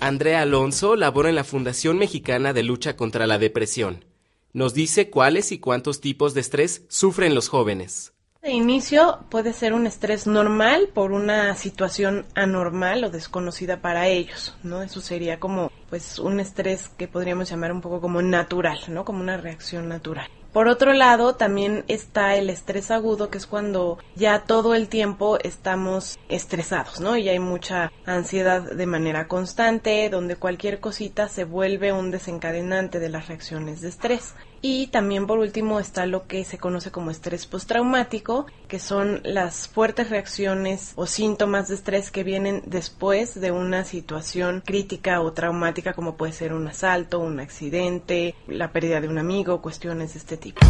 Andrea 0.00 0.42
Alonso 0.42 0.96
labora 0.96 1.30
en 1.30 1.34
la 1.34 1.44
Fundación 1.44 1.96
Mexicana 1.96 2.52
de 2.52 2.62
Lucha 2.62 2.94
contra 2.94 3.26
la 3.26 3.38
Depresión. 3.38 4.04
Nos 4.52 4.74
dice 4.74 5.08
cuáles 5.08 5.50
y 5.50 5.60
cuántos 5.60 6.02
tipos 6.02 6.34
de 6.34 6.42
estrés 6.42 6.82
sufren 6.90 7.34
los 7.34 7.48
jóvenes. 7.48 8.12
De 8.42 8.52
inicio 8.52 9.18
puede 9.28 9.52
ser 9.52 9.74
un 9.74 9.86
estrés 9.86 10.26
normal 10.26 10.88
por 10.94 11.12
una 11.12 11.54
situación 11.56 12.24
anormal 12.34 13.04
o 13.04 13.10
desconocida 13.10 13.82
para 13.82 14.08
ellos, 14.08 14.56
¿no? 14.62 14.80
Eso 14.82 15.02
sería 15.02 15.38
como 15.38 15.70
pues 15.90 16.18
un 16.18 16.40
estrés 16.40 16.88
que 16.88 17.06
podríamos 17.06 17.50
llamar 17.50 17.70
un 17.70 17.82
poco 17.82 18.00
como 18.00 18.22
natural, 18.22 18.78
¿no? 18.88 19.04
Como 19.04 19.20
una 19.20 19.36
reacción 19.36 19.90
natural. 19.90 20.30
Por 20.54 20.68
otro 20.68 20.94
lado, 20.94 21.36
también 21.36 21.84
está 21.86 22.34
el 22.34 22.48
estrés 22.50 22.90
agudo, 22.90 23.30
que 23.30 23.38
es 23.38 23.46
cuando 23.46 23.98
ya 24.16 24.40
todo 24.44 24.74
el 24.74 24.88
tiempo 24.88 25.38
estamos 25.44 26.18
estresados, 26.28 26.98
¿no? 26.98 27.16
Y 27.16 27.28
hay 27.28 27.38
mucha 27.38 27.92
ansiedad 28.06 28.62
de 28.62 28.86
manera 28.86 29.28
constante, 29.28 30.08
donde 30.08 30.34
cualquier 30.34 30.80
cosita 30.80 31.28
se 31.28 31.44
vuelve 31.44 31.92
un 31.92 32.10
desencadenante 32.10 32.98
de 32.98 33.10
las 33.10 33.28
reacciones 33.28 33.80
de 33.82 33.90
estrés. 33.90 34.34
Y 34.62 34.88
también 34.88 35.26
por 35.26 35.38
último 35.38 35.80
está 35.80 36.04
lo 36.04 36.26
que 36.26 36.44
se 36.44 36.58
conoce 36.58 36.90
como 36.90 37.10
estrés 37.10 37.46
postraumático, 37.46 38.44
que 38.68 38.78
son 38.78 39.22
las 39.24 39.68
fuertes 39.68 40.10
reacciones 40.10 40.92
o 40.96 41.06
síntomas 41.06 41.68
de 41.68 41.76
estrés 41.76 42.10
que 42.10 42.24
vienen 42.24 42.62
después 42.66 43.40
de 43.40 43.52
una 43.52 43.84
situación 43.84 44.62
crítica 44.64 45.22
o 45.22 45.32
traumática 45.32 45.94
como 45.94 46.16
puede 46.16 46.34
ser 46.34 46.52
un 46.52 46.68
asalto, 46.68 47.20
un 47.20 47.40
accidente, 47.40 48.34
la 48.46 48.70
pérdida 48.70 49.00
de 49.00 49.08
un 49.08 49.16
amigo, 49.16 49.62
cuestiones 49.62 50.12
de 50.12 50.18
este 50.18 50.36
tipo. 50.36 50.60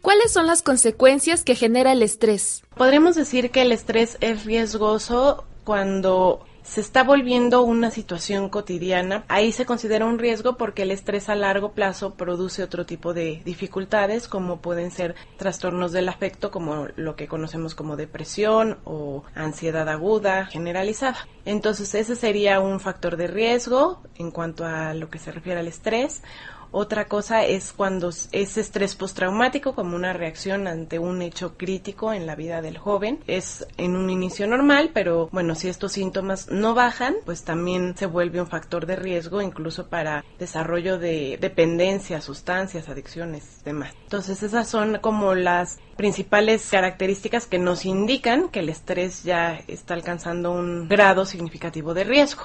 ¿Cuáles 0.00 0.32
son 0.32 0.46
las 0.46 0.62
consecuencias 0.62 1.44
que 1.44 1.54
genera 1.54 1.92
el 1.92 2.02
estrés? 2.02 2.62
Podremos 2.74 3.14
decir 3.14 3.50
que 3.50 3.60
el 3.60 3.72
estrés 3.72 4.16
es 4.22 4.46
riesgoso 4.46 5.44
cuando 5.64 6.47
se 6.68 6.82
está 6.82 7.02
volviendo 7.02 7.62
una 7.62 7.90
situación 7.90 8.50
cotidiana. 8.50 9.24
Ahí 9.28 9.52
se 9.52 9.64
considera 9.64 10.04
un 10.04 10.18
riesgo 10.18 10.58
porque 10.58 10.82
el 10.82 10.90
estrés 10.90 11.30
a 11.30 11.34
largo 11.34 11.72
plazo 11.72 12.14
produce 12.14 12.62
otro 12.62 12.84
tipo 12.84 13.14
de 13.14 13.40
dificultades 13.44 14.28
como 14.28 14.58
pueden 14.58 14.90
ser 14.90 15.14
trastornos 15.38 15.92
del 15.92 16.10
afecto 16.10 16.50
como 16.50 16.88
lo 16.96 17.16
que 17.16 17.26
conocemos 17.26 17.74
como 17.74 17.96
depresión 17.96 18.78
o 18.84 19.24
ansiedad 19.34 19.88
aguda 19.88 20.44
generalizada. 20.44 21.26
Entonces 21.46 21.94
ese 21.94 22.16
sería 22.16 22.60
un 22.60 22.80
factor 22.80 23.16
de 23.16 23.28
riesgo 23.28 24.02
en 24.16 24.30
cuanto 24.30 24.66
a 24.66 24.92
lo 24.92 25.08
que 25.08 25.18
se 25.18 25.32
refiere 25.32 25.60
al 25.60 25.68
estrés. 25.68 26.22
Otra 26.70 27.06
cosa 27.06 27.44
es 27.44 27.72
cuando 27.72 28.08
es 28.08 28.58
estrés 28.58 28.94
postraumático 28.94 29.74
como 29.74 29.96
una 29.96 30.12
reacción 30.12 30.66
ante 30.66 30.98
un 30.98 31.22
hecho 31.22 31.56
crítico 31.56 32.12
en 32.12 32.26
la 32.26 32.34
vida 32.34 32.60
del 32.62 32.78
joven. 32.78 33.20
Es 33.26 33.66
en 33.76 33.96
un 33.96 34.10
inicio 34.10 34.46
normal, 34.46 34.90
pero 34.92 35.28
bueno, 35.32 35.54
si 35.54 35.68
estos 35.68 35.92
síntomas 35.92 36.48
no 36.50 36.74
bajan, 36.74 37.16
pues 37.24 37.44
también 37.44 37.96
se 37.96 38.06
vuelve 38.06 38.40
un 38.40 38.46
factor 38.46 38.86
de 38.86 38.96
riesgo 38.96 39.40
incluso 39.40 39.88
para 39.88 40.24
desarrollo 40.38 40.98
de 40.98 41.38
dependencia, 41.40 42.20
sustancias, 42.20 42.88
adicciones, 42.88 43.62
demás. 43.64 43.94
Entonces 44.04 44.42
esas 44.42 44.68
son 44.68 44.98
como 45.00 45.34
las 45.34 45.78
principales 45.96 46.68
características 46.70 47.46
que 47.46 47.58
nos 47.58 47.84
indican 47.84 48.48
que 48.48 48.60
el 48.60 48.68
estrés 48.68 49.24
ya 49.24 49.60
está 49.66 49.94
alcanzando 49.94 50.52
un 50.52 50.88
grado 50.88 51.24
significativo 51.24 51.94
de 51.94 52.04
riesgo. 52.04 52.44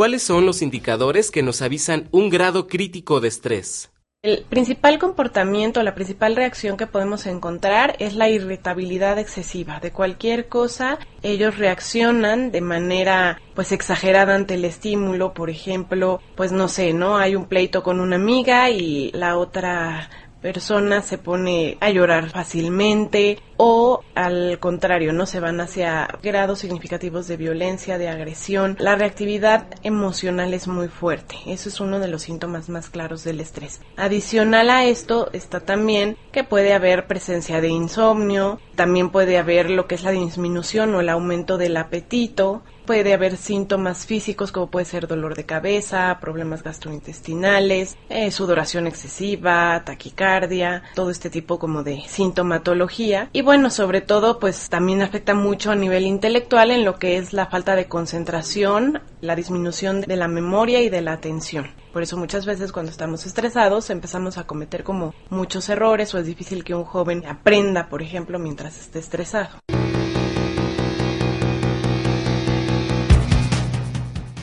¿Cuáles 0.00 0.22
son 0.22 0.46
los 0.46 0.62
indicadores 0.62 1.30
que 1.30 1.42
nos 1.42 1.60
avisan 1.60 2.08
un 2.10 2.30
grado 2.30 2.68
crítico 2.68 3.20
de 3.20 3.28
estrés? 3.28 3.92
El 4.22 4.44
principal 4.48 4.98
comportamiento, 4.98 5.82
la 5.82 5.94
principal 5.94 6.36
reacción 6.36 6.78
que 6.78 6.86
podemos 6.86 7.26
encontrar 7.26 7.96
es 7.98 8.14
la 8.14 8.30
irritabilidad 8.30 9.18
excesiva. 9.18 9.78
De 9.78 9.90
cualquier 9.90 10.48
cosa, 10.48 10.98
ellos 11.22 11.58
reaccionan 11.58 12.50
de 12.50 12.62
manera 12.62 13.42
pues 13.54 13.72
exagerada 13.72 14.34
ante 14.34 14.54
el 14.54 14.64
estímulo, 14.64 15.34
por 15.34 15.50
ejemplo, 15.50 16.22
pues 16.34 16.50
no 16.50 16.68
sé, 16.68 16.94
¿no? 16.94 17.18
Hay 17.18 17.36
un 17.36 17.44
pleito 17.44 17.82
con 17.82 18.00
una 18.00 18.16
amiga 18.16 18.70
y 18.70 19.10
la 19.12 19.36
otra 19.36 20.08
persona 20.40 21.02
se 21.02 21.18
pone 21.18 21.76
a 21.80 21.90
llorar 21.90 22.30
fácilmente 22.30 23.38
o 23.56 24.02
al 24.14 24.58
contrario, 24.58 25.12
no 25.12 25.26
se 25.26 25.38
van 25.38 25.60
hacia 25.60 26.08
grados 26.22 26.60
significativos 26.60 27.28
de 27.28 27.36
violencia, 27.36 27.98
de 27.98 28.08
agresión. 28.08 28.76
La 28.78 28.96
reactividad 28.96 29.66
emocional 29.82 30.54
es 30.54 30.66
muy 30.66 30.88
fuerte. 30.88 31.36
Eso 31.46 31.68
es 31.68 31.78
uno 31.78 31.98
de 31.98 32.08
los 32.08 32.22
síntomas 32.22 32.70
más 32.70 32.88
claros 32.88 33.22
del 33.22 33.40
estrés. 33.40 33.82
Adicional 33.96 34.70
a 34.70 34.86
esto 34.86 35.28
está 35.34 35.60
también 35.60 36.16
que 36.32 36.42
puede 36.42 36.72
haber 36.72 37.06
presencia 37.06 37.60
de 37.60 37.68
insomnio, 37.68 38.58
también 38.76 39.10
puede 39.10 39.36
haber 39.36 39.68
lo 39.68 39.86
que 39.86 39.96
es 39.96 40.04
la 40.04 40.12
disminución 40.12 40.94
o 40.94 41.00
el 41.00 41.10
aumento 41.10 41.58
del 41.58 41.76
apetito, 41.76 42.62
puede 42.90 43.14
haber 43.14 43.36
síntomas 43.36 44.04
físicos 44.04 44.50
como 44.50 44.68
puede 44.68 44.84
ser 44.84 45.06
dolor 45.06 45.36
de 45.36 45.46
cabeza, 45.46 46.18
problemas 46.20 46.64
gastrointestinales, 46.64 47.96
eh, 48.08 48.32
sudoración 48.32 48.88
excesiva, 48.88 49.84
taquicardia, 49.84 50.82
todo 50.96 51.12
este 51.12 51.30
tipo 51.30 51.60
como 51.60 51.84
de 51.84 52.02
sintomatología. 52.08 53.30
Y 53.32 53.42
bueno, 53.42 53.70
sobre 53.70 54.00
todo 54.00 54.40
pues 54.40 54.68
también 54.68 55.02
afecta 55.02 55.34
mucho 55.34 55.70
a 55.70 55.76
nivel 55.76 56.04
intelectual 56.04 56.72
en 56.72 56.84
lo 56.84 56.98
que 56.98 57.16
es 57.16 57.32
la 57.32 57.46
falta 57.46 57.76
de 57.76 57.86
concentración, 57.86 59.00
la 59.20 59.36
disminución 59.36 60.00
de 60.00 60.16
la 60.16 60.26
memoria 60.26 60.80
y 60.80 60.88
de 60.88 61.02
la 61.02 61.12
atención. 61.12 61.68
Por 61.92 62.02
eso 62.02 62.16
muchas 62.16 62.44
veces 62.44 62.72
cuando 62.72 62.90
estamos 62.90 63.24
estresados 63.24 63.88
empezamos 63.90 64.36
a 64.36 64.48
cometer 64.48 64.82
como 64.82 65.14
muchos 65.28 65.68
errores 65.68 66.12
o 66.12 66.18
es 66.18 66.26
difícil 66.26 66.64
que 66.64 66.74
un 66.74 66.82
joven 66.82 67.24
aprenda, 67.24 67.88
por 67.88 68.02
ejemplo, 68.02 68.40
mientras 68.40 68.80
esté 68.80 68.98
estresado. 68.98 69.50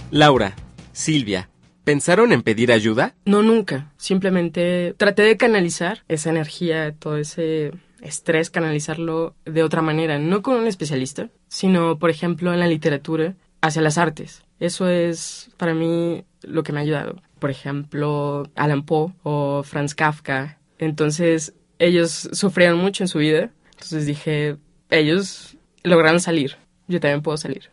Laura, 0.10 0.56
Silvia, 0.94 1.50
¿pensaron 1.84 2.32
en 2.32 2.42
pedir 2.42 2.72
ayuda? 2.72 3.14
No, 3.26 3.44
nunca. 3.44 3.92
Simplemente 3.98 4.96
traté 4.96 5.24
de 5.24 5.36
canalizar 5.36 6.04
esa 6.08 6.30
energía, 6.30 6.94
todo 6.94 7.18
ese 7.18 7.74
estrés, 8.02 8.50
canalizarlo 8.50 9.36
de 9.44 9.64
otra 9.64 9.82
manera, 9.82 10.18
no 10.18 10.42
con 10.42 10.56
un 10.56 10.68
especialista, 10.68 11.30
sino, 11.50 12.00
por 12.00 12.10
ejemplo, 12.10 12.54
en 12.54 12.62
la 12.62 12.68
literatura, 12.68 13.36
hacia 13.62 13.82
las 13.82 13.98
artes. 13.98 14.44
Eso 14.62 14.88
es 14.88 15.50
para 15.58 15.74
mí 15.74 16.24
lo 16.42 16.64
que 16.64 16.72
me 16.72 16.80
ha 16.80 16.84
ayudado. 16.84 17.22
Por 17.40 17.52
ejemplo, 17.52 18.50
Alan 18.56 18.84
Poe 18.84 19.12
o 19.24 19.62
Franz 19.64 19.94
Kafka. 19.94 20.58
Entonces, 20.80 21.54
ellos 21.80 22.30
sufrieron 22.32 22.80
mucho 22.80 23.04
en 23.04 23.08
su 23.10 23.20
vida. 23.20 23.52
Entonces 23.72 24.06
dije, 24.06 24.56
ellos 24.90 25.58
lograron 25.84 26.22
salir. 26.22 26.56
Yo 26.88 27.02
también 27.02 27.22
puedo 27.22 27.38
salir. 27.38 27.70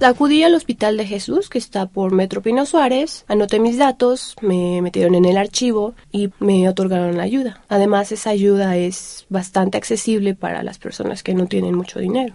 Acudí 0.00 0.42
al 0.42 0.54
Hospital 0.54 0.96
de 0.98 1.06
Jesús, 1.06 1.48
que 1.48 1.58
está 1.58 1.86
por 1.86 2.12
Metro 2.12 2.42
Pino 2.42 2.66
Suárez, 2.66 3.24
anoté 3.28 3.58
mis 3.58 3.78
datos, 3.78 4.36
me 4.42 4.82
metieron 4.82 5.14
en 5.14 5.24
el 5.24 5.38
archivo 5.38 5.94
y 6.12 6.30
me 6.38 6.68
otorgaron 6.68 7.16
la 7.16 7.22
ayuda. 7.22 7.62
Además, 7.68 8.12
esa 8.12 8.30
ayuda 8.30 8.76
es 8.76 9.26
bastante 9.30 9.78
accesible 9.78 10.34
para 10.34 10.62
las 10.62 10.78
personas 10.78 11.22
que 11.22 11.34
no 11.34 11.46
tienen 11.46 11.74
mucho 11.74 11.98
dinero. 11.98 12.34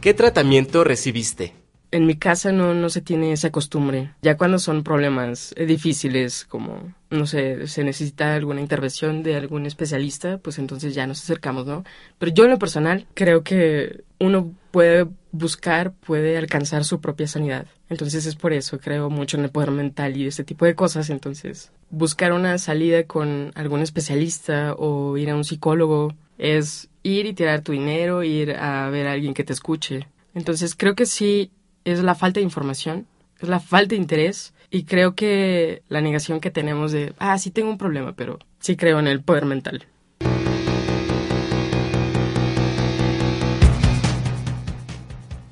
¿Qué 0.00 0.12
tratamiento 0.12 0.84
recibiste? 0.84 1.54
En 1.92 2.04
mi 2.04 2.16
casa 2.16 2.52
no, 2.52 2.74
no 2.74 2.90
se 2.90 3.00
tiene 3.00 3.32
esa 3.32 3.50
costumbre. 3.50 4.12
Ya 4.22 4.36
cuando 4.36 4.58
son 4.58 4.82
problemas 4.82 5.54
eh, 5.56 5.66
difíciles, 5.66 6.44
como, 6.44 6.94
no 7.10 7.26
sé, 7.26 7.66
se 7.68 7.84
necesita 7.84 8.34
alguna 8.34 8.60
intervención 8.60 9.22
de 9.22 9.36
algún 9.36 9.66
especialista, 9.66 10.38
pues 10.38 10.58
entonces 10.58 10.94
ya 10.94 11.06
nos 11.06 11.22
acercamos, 11.22 11.66
¿no? 11.66 11.84
Pero 12.18 12.32
yo 12.32 12.44
en 12.44 12.50
lo 12.50 12.58
personal 12.58 13.06
creo 13.14 13.42
que 13.42 14.04
uno 14.18 14.52
puede 14.70 15.06
buscar, 15.30 15.92
puede 15.92 16.36
alcanzar 16.36 16.84
su 16.84 17.00
propia 17.00 17.28
sanidad. 17.28 17.66
Entonces 17.88 18.26
es 18.26 18.34
por 18.34 18.52
eso, 18.52 18.78
creo 18.78 19.10
mucho 19.10 19.36
en 19.36 19.44
el 19.44 19.50
poder 19.50 19.70
mental 19.70 20.16
y 20.16 20.26
este 20.26 20.44
tipo 20.44 20.64
de 20.64 20.74
cosas. 20.74 21.10
Entonces, 21.10 21.70
buscar 21.90 22.32
una 22.32 22.58
salida 22.58 23.04
con 23.04 23.52
algún 23.54 23.80
especialista 23.80 24.74
o 24.74 25.16
ir 25.16 25.30
a 25.30 25.36
un 25.36 25.44
psicólogo 25.44 26.14
es 26.38 26.88
ir 27.02 27.26
y 27.26 27.34
tirar 27.34 27.60
tu 27.60 27.72
dinero, 27.72 28.24
ir 28.24 28.52
a 28.52 28.90
ver 28.90 29.06
a 29.06 29.12
alguien 29.12 29.34
que 29.34 29.44
te 29.44 29.52
escuche. 29.52 30.08
Entonces 30.34 30.74
creo 30.74 30.94
que 30.94 31.06
sí 31.06 31.50
es 31.84 32.02
la 32.02 32.14
falta 32.14 32.40
de 32.40 32.44
información, 32.44 33.06
es 33.40 33.48
la 33.48 33.60
falta 33.60 33.90
de 33.90 33.96
interés 33.96 34.52
y 34.70 34.84
creo 34.84 35.14
que 35.14 35.82
la 35.88 36.00
negación 36.00 36.40
que 36.40 36.50
tenemos 36.50 36.92
de, 36.92 37.12
ah, 37.18 37.38
sí 37.38 37.50
tengo 37.50 37.70
un 37.70 37.78
problema, 37.78 38.14
pero 38.14 38.38
sí 38.60 38.76
creo 38.76 38.98
en 38.98 39.06
el 39.06 39.22
poder 39.22 39.44
mental. 39.44 39.86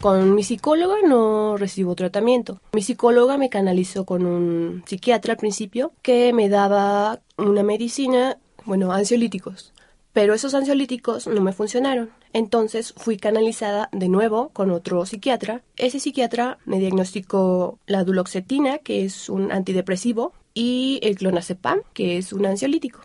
Con 0.00 0.34
mi 0.34 0.42
psicóloga 0.42 0.96
no 1.06 1.56
recibo 1.56 1.94
tratamiento. 1.94 2.60
Mi 2.74 2.82
psicóloga 2.82 3.38
me 3.38 3.48
canalizó 3.48 4.04
con 4.04 4.26
un 4.26 4.82
psiquiatra 4.86 5.32
al 5.32 5.38
principio 5.38 5.92
que 6.02 6.34
me 6.34 6.50
daba 6.50 7.20
una 7.38 7.62
medicina, 7.62 8.36
bueno, 8.66 8.92
ansiolíticos 8.92 9.73
pero 10.14 10.32
esos 10.32 10.54
ansiolíticos 10.54 11.26
no 11.26 11.42
me 11.42 11.52
funcionaron. 11.52 12.10
Entonces 12.32 12.94
fui 12.96 13.18
canalizada 13.18 13.90
de 13.92 14.08
nuevo 14.08 14.48
con 14.54 14.70
otro 14.70 15.04
psiquiatra. 15.04 15.62
Ese 15.76 16.00
psiquiatra 16.00 16.56
me 16.64 16.78
diagnosticó 16.78 17.78
la 17.86 18.04
duloxetina, 18.04 18.78
que 18.78 19.04
es 19.04 19.28
un 19.28 19.52
antidepresivo, 19.52 20.32
y 20.54 21.00
el 21.02 21.16
clonazepam, 21.16 21.80
que 21.92 22.16
es 22.16 22.32
un 22.32 22.46
ansiolítico. 22.46 23.00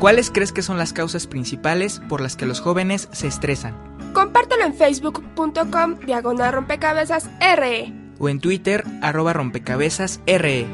¿Cuáles 0.00 0.30
crees 0.30 0.50
que 0.50 0.62
son 0.62 0.78
las 0.78 0.94
causas 0.94 1.26
principales 1.26 2.00
por 2.08 2.22
las 2.22 2.34
que 2.34 2.46
los 2.46 2.62
jóvenes 2.62 3.10
se 3.12 3.26
estresan? 3.26 3.76
Compártelo 4.14 4.64
en 4.64 4.72
facebook.com 4.72 5.98
diagonal 6.06 6.54
rompecabezas 6.54 7.28
RE 7.38 7.92
o 8.18 8.30
en 8.30 8.40
Twitter 8.40 8.82
arroba 9.02 9.34
rompecabezas 9.34 10.22
RE. 10.26 10.66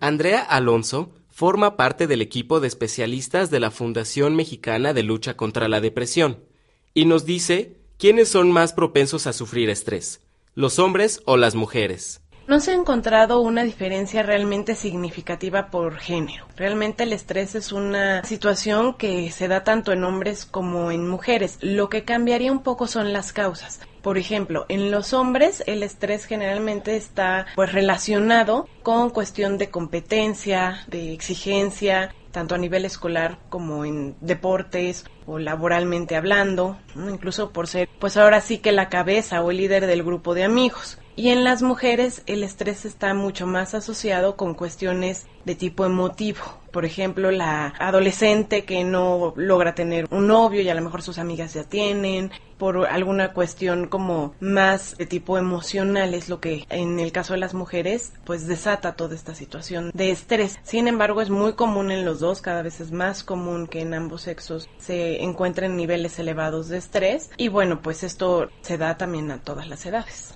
Andrea 0.00 0.42
Alonso 0.42 1.14
forma 1.30 1.78
parte 1.78 2.06
del 2.06 2.20
equipo 2.20 2.60
de 2.60 2.68
especialistas 2.68 3.50
de 3.50 3.60
la 3.60 3.70
Fundación 3.70 4.36
Mexicana 4.36 4.92
de 4.92 5.02
Lucha 5.02 5.34
contra 5.34 5.68
la 5.68 5.80
Depresión 5.80 6.52
y 6.94 7.04
nos 7.04 7.26
dice 7.26 7.76
¿quiénes 7.98 8.28
son 8.28 8.52
más 8.52 8.72
propensos 8.72 9.26
a 9.26 9.32
sufrir 9.32 9.68
estrés? 9.68 10.20
¿Los 10.54 10.78
hombres 10.78 11.20
o 11.26 11.36
las 11.36 11.56
mujeres? 11.56 12.20
No 12.46 12.60
se 12.60 12.72
ha 12.72 12.74
encontrado 12.74 13.40
una 13.40 13.64
diferencia 13.64 14.22
realmente 14.22 14.74
significativa 14.74 15.70
por 15.70 15.96
género. 15.96 16.46
Realmente 16.56 17.04
el 17.04 17.14
estrés 17.14 17.54
es 17.54 17.72
una 17.72 18.22
situación 18.22 18.94
que 18.94 19.30
se 19.30 19.48
da 19.48 19.64
tanto 19.64 19.92
en 19.92 20.04
hombres 20.04 20.44
como 20.44 20.90
en 20.90 21.08
mujeres. 21.08 21.56
Lo 21.62 21.88
que 21.88 22.04
cambiaría 22.04 22.52
un 22.52 22.62
poco 22.62 22.86
son 22.86 23.14
las 23.14 23.32
causas. 23.32 23.80
Por 24.02 24.18
ejemplo, 24.18 24.66
en 24.68 24.90
los 24.90 25.14
hombres 25.14 25.64
el 25.66 25.82
estrés 25.82 26.26
generalmente 26.26 26.96
está 26.96 27.46
pues 27.54 27.72
relacionado 27.72 28.68
con 28.82 29.08
cuestión 29.08 29.56
de 29.56 29.70
competencia, 29.70 30.84
de 30.88 31.14
exigencia, 31.14 32.14
tanto 32.34 32.56
a 32.56 32.58
nivel 32.58 32.84
escolar 32.84 33.38
como 33.48 33.84
en 33.84 34.16
deportes 34.20 35.04
o 35.24 35.38
laboralmente 35.38 36.16
hablando, 36.16 36.76
incluso 36.96 37.52
por 37.52 37.68
ser 37.68 37.88
pues 38.00 38.16
ahora 38.16 38.40
sí 38.40 38.58
que 38.58 38.72
la 38.72 38.88
cabeza 38.88 39.40
o 39.40 39.52
el 39.52 39.58
líder 39.58 39.86
del 39.86 40.02
grupo 40.02 40.34
de 40.34 40.42
amigos. 40.42 40.98
Y 41.16 41.28
en 41.28 41.44
las 41.44 41.62
mujeres 41.62 42.22
el 42.26 42.42
estrés 42.42 42.84
está 42.84 43.14
mucho 43.14 43.46
más 43.46 43.74
asociado 43.74 44.36
con 44.36 44.54
cuestiones 44.54 45.26
de 45.44 45.54
tipo 45.54 45.84
emotivo. 45.84 46.40
Por 46.72 46.84
ejemplo, 46.84 47.30
la 47.30 47.72
adolescente 47.78 48.64
que 48.64 48.82
no 48.82 49.32
logra 49.36 49.76
tener 49.76 50.08
un 50.10 50.26
novio 50.26 50.60
y 50.60 50.68
a 50.68 50.74
lo 50.74 50.80
mejor 50.80 51.02
sus 51.02 51.18
amigas 51.18 51.54
ya 51.54 51.62
tienen, 51.62 52.32
por 52.58 52.88
alguna 52.88 53.32
cuestión 53.32 53.86
como 53.86 54.34
más 54.40 54.96
de 54.96 55.06
tipo 55.06 55.38
emocional 55.38 56.14
es 56.14 56.28
lo 56.28 56.40
que 56.40 56.66
en 56.68 56.98
el 56.98 57.12
caso 57.12 57.34
de 57.34 57.38
las 57.38 57.54
mujeres 57.54 58.12
pues 58.24 58.48
desata 58.48 58.96
toda 58.96 59.14
esta 59.14 59.36
situación 59.36 59.92
de 59.94 60.10
estrés. 60.10 60.58
Sin 60.64 60.88
embargo, 60.88 61.22
es 61.22 61.30
muy 61.30 61.52
común 61.52 61.92
en 61.92 62.04
los 62.04 62.18
dos, 62.18 62.40
cada 62.40 62.62
vez 62.62 62.80
es 62.80 62.90
más 62.90 63.22
común 63.22 63.68
que 63.68 63.82
en 63.82 63.94
ambos 63.94 64.22
sexos 64.22 64.68
se 64.78 65.22
encuentren 65.22 65.76
niveles 65.76 66.18
elevados 66.18 66.68
de 66.68 66.78
estrés 66.78 67.30
y 67.36 67.46
bueno, 67.46 67.82
pues 67.82 68.02
esto 68.02 68.48
se 68.62 68.78
da 68.78 68.96
también 68.96 69.30
a 69.30 69.38
todas 69.38 69.68
las 69.68 69.86
edades. 69.86 70.34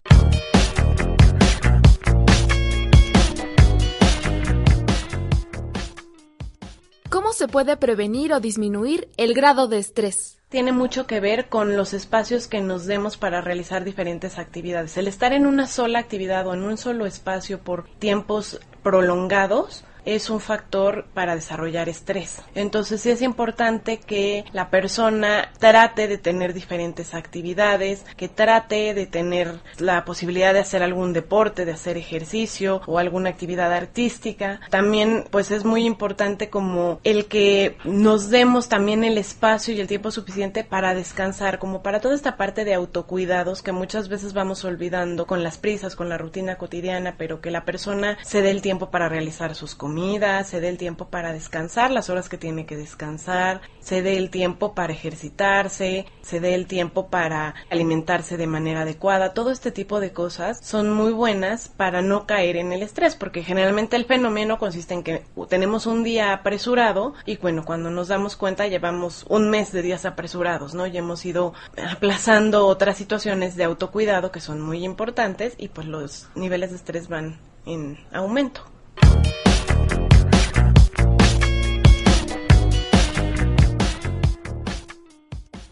¿Cómo 7.10 7.32
se 7.32 7.48
puede 7.48 7.78
prevenir 7.78 8.34
o 8.34 8.40
disminuir 8.40 9.08
el 9.16 9.32
grado 9.32 9.66
de 9.66 9.78
estrés? 9.78 10.38
Tiene 10.50 10.72
mucho 10.72 11.06
que 11.06 11.20
ver 11.20 11.48
con 11.48 11.74
los 11.74 11.94
espacios 11.94 12.48
que 12.48 12.60
nos 12.60 12.84
demos 12.84 13.16
para 13.16 13.40
realizar 13.40 13.82
diferentes 13.82 14.38
actividades. 14.38 14.98
El 14.98 15.08
estar 15.08 15.32
en 15.32 15.46
una 15.46 15.66
sola 15.66 16.00
actividad 16.00 16.46
o 16.46 16.52
en 16.52 16.64
un 16.64 16.76
solo 16.76 17.06
espacio 17.06 17.60
por 17.60 17.88
tiempos 17.98 18.60
prolongados 18.82 19.84
es 20.04 20.30
un 20.30 20.40
factor 20.40 21.06
para 21.14 21.34
desarrollar 21.34 21.88
estrés. 21.88 22.42
Entonces 22.54 23.00
sí 23.00 23.10
es 23.10 23.22
importante 23.22 23.98
que 23.98 24.44
la 24.52 24.70
persona 24.70 25.52
trate 25.58 26.08
de 26.08 26.18
tener 26.18 26.54
diferentes 26.54 27.14
actividades, 27.14 28.04
que 28.16 28.28
trate 28.28 28.94
de 28.94 29.06
tener 29.06 29.60
la 29.78 30.04
posibilidad 30.04 30.52
de 30.52 30.60
hacer 30.60 30.82
algún 30.82 31.12
deporte, 31.12 31.64
de 31.64 31.72
hacer 31.72 31.96
ejercicio 31.96 32.80
o 32.86 32.98
alguna 32.98 33.30
actividad 33.30 33.72
artística. 33.72 34.60
También 34.70 35.24
pues 35.30 35.50
es 35.50 35.64
muy 35.64 35.84
importante 35.84 36.50
como 36.50 37.00
el 37.04 37.26
que 37.26 37.76
nos 37.84 38.30
demos 38.30 38.68
también 38.68 39.04
el 39.04 39.18
espacio 39.18 39.74
y 39.74 39.80
el 39.80 39.86
tiempo 39.86 40.10
suficiente 40.10 40.64
para 40.64 40.94
descansar, 40.94 41.58
como 41.58 41.82
para 41.82 42.00
toda 42.00 42.14
esta 42.14 42.36
parte 42.36 42.64
de 42.64 42.74
autocuidados 42.74 43.62
que 43.62 43.72
muchas 43.72 44.08
veces 44.08 44.32
vamos 44.32 44.64
olvidando 44.64 45.26
con 45.26 45.42
las 45.42 45.58
prisas, 45.58 45.96
con 45.96 46.08
la 46.08 46.18
rutina 46.18 46.56
cotidiana, 46.56 47.14
pero 47.18 47.40
que 47.40 47.50
la 47.50 47.64
persona 47.64 48.18
se 48.22 48.42
dé 48.42 48.50
el 48.50 48.62
tiempo 48.62 48.90
para 48.90 49.08
realizar 49.08 49.54
sus 49.54 49.74
comidas 49.88 50.46
se 50.46 50.60
dé 50.60 50.68
el 50.68 50.76
tiempo 50.76 51.06
para 51.06 51.32
descansar 51.32 51.90
las 51.90 52.10
horas 52.10 52.28
que 52.28 52.36
tiene 52.36 52.66
que 52.66 52.76
descansar, 52.76 53.62
se 53.80 54.02
dé 54.02 54.18
el 54.18 54.28
tiempo 54.28 54.74
para 54.74 54.92
ejercitarse, 54.92 56.04
se 56.20 56.40
dé 56.40 56.54
el 56.54 56.66
tiempo 56.66 57.08
para 57.08 57.54
alimentarse 57.70 58.36
de 58.36 58.46
manera 58.46 58.82
adecuada. 58.82 59.32
Todo 59.32 59.50
este 59.50 59.72
tipo 59.72 59.98
de 59.98 60.12
cosas 60.12 60.60
son 60.62 60.92
muy 60.92 61.12
buenas 61.12 61.70
para 61.70 62.02
no 62.02 62.26
caer 62.26 62.56
en 62.56 62.74
el 62.74 62.82
estrés, 62.82 63.16
porque 63.16 63.42
generalmente 63.42 63.96
el 63.96 64.04
fenómeno 64.04 64.58
consiste 64.58 64.92
en 64.92 65.02
que 65.02 65.24
tenemos 65.48 65.86
un 65.86 66.04
día 66.04 66.34
apresurado 66.34 67.14
y 67.24 67.38
bueno, 67.38 67.64
cuando 67.64 67.90
nos 67.90 68.08
damos 68.08 68.36
cuenta 68.36 68.66
llevamos 68.66 69.24
un 69.30 69.48
mes 69.48 69.72
de 69.72 69.80
días 69.80 70.04
apresurados, 70.04 70.74
¿no? 70.74 70.86
Y 70.86 70.98
hemos 70.98 71.24
ido 71.24 71.54
aplazando 71.90 72.66
otras 72.66 72.98
situaciones 72.98 73.56
de 73.56 73.64
autocuidado 73.64 74.32
que 74.32 74.40
son 74.40 74.60
muy 74.60 74.84
importantes 74.84 75.54
y 75.56 75.68
pues 75.68 75.86
los 75.86 76.28
niveles 76.34 76.72
de 76.72 76.76
estrés 76.76 77.08
van 77.08 77.38
en 77.64 77.98
aumento. 78.12 78.60